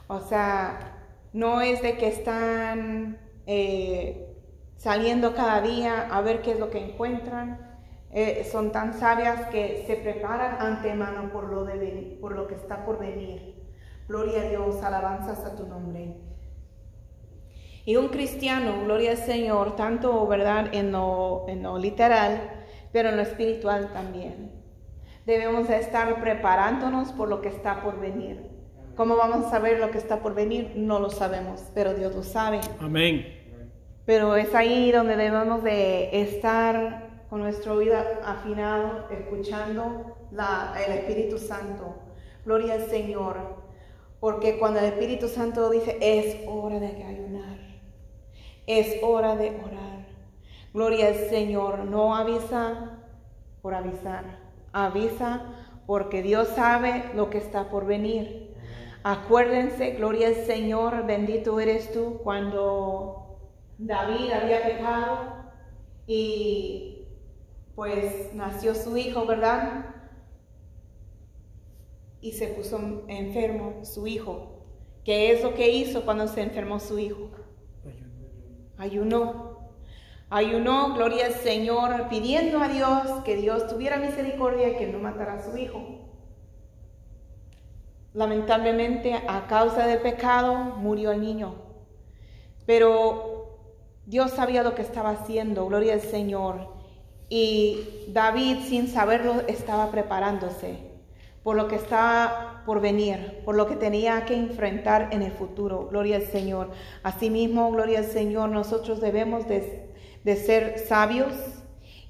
[0.06, 0.89] O sea,
[1.32, 4.36] no es de que están eh,
[4.76, 7.68] saliendo cada día a ver qué es lo que encuentran.
[8.12, 12.84] Eh, son tan sabias que se preparan antemano por lo, de por lo que está
[12.84, 13.54] por venir.
[14.08, 16.16] Gloria a Dios, alabanzas a tu nombre.
[17.84, 23.16] Y un cristiano, gloria al Señor, tanto verdad en lo, en lo literal, pero en
[23.16, 24.52] lo espiritual también.
[25.24, 28.50] Debemos estar preparándonos por lo que está por venir.
[28.96, 30.72] ¿Cómo vamos a saber lo que está por venir?
[30.76, 32.60] No lo sabemos, pero Dios lo sabe.
[32.80, 33.40] Amén.
[34.04, 41.38] Pero es ahí donde debemos de estar con nuestro oído afinado, escuchando la, el Espíritu
[41.38, 41.94] Santo.
[42.44, 43.36] Gloria al Señor.
[44.18, 47.58] Porque cuando el Espíritu Santo dice, es hora de ayunar,
[48.66, 50.06] es hora de orar.
[50.74, 51.84] Gloria al Señor.
[51.86, 52.98] No avisa
[53.62, 54.24] por avisar,
[54.72, 55.42] avisa
[55.86, 58.39] porque Dios sabe lo que está por venir.
[59.02, 63.38] Acuérdense, gloria al Señor, bendito eres tú, cuando
[63.78, 65.52] David había pecado
[66.06, 67.06] y
[67.74, 69.86] pues nació su hijo, ¿verdad?
[72.20, 74.66] Y se puso enfermo su hijo.
[75.02, 77.30] ¿Qué es lo que hizo cuando se enfermó su hijo?
[78.76, 79.70] Ayunó.
[80.28, 85.34] Ayunó, gloria al Señor, pidiendo a Dios que Dios tuviera misericordia y que no matara
[85.34, 86.09] a su hijo.
[88.12, 91.54] Lamentablemente, a causa del pecado, murió el niño.
[92.66, 93.58] Pero
[94.06, 96.68] Dios sabía lo que estaba haciendo, gloria al Señor.
[97.28, 100.90] Y David, sin saberlo, estaba preparándose.
[101.44, 105.88] Por lo que estaba por venir, por lo que tenía que enfrentar en el futuro.
[105.90, 106.70] Gloria al Señor.
[107.02, 109.88] Asimismo, gloria al Señor, nosotros debemos de,
[110.36, 111.32] ser sabios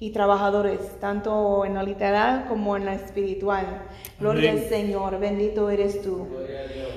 [0.01, 3.83] y trabajadores, tanto en lo literal como en lo espiritual.
[4.19, 4.63] Gloria Amén.
[4.63, 6.27] al Señor, bendito eres tú.
[6.27, 6.89] Gloria a Dios.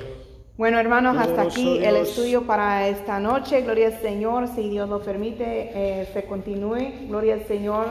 [0.57, 3.61] Bueno, hermanos, hasta aquí el estudio para esta noche.
[3.61, 5.45] Gloria al Señor, si Dios lo permite,
[5.75, 7.07] eh, se continúe.
[7.09, 7.89] Gloria al Señor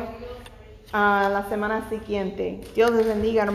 [0.92, 2.62] a la semana siguiente.
[2.74, 3.52] Dios les bendiga, hermanos.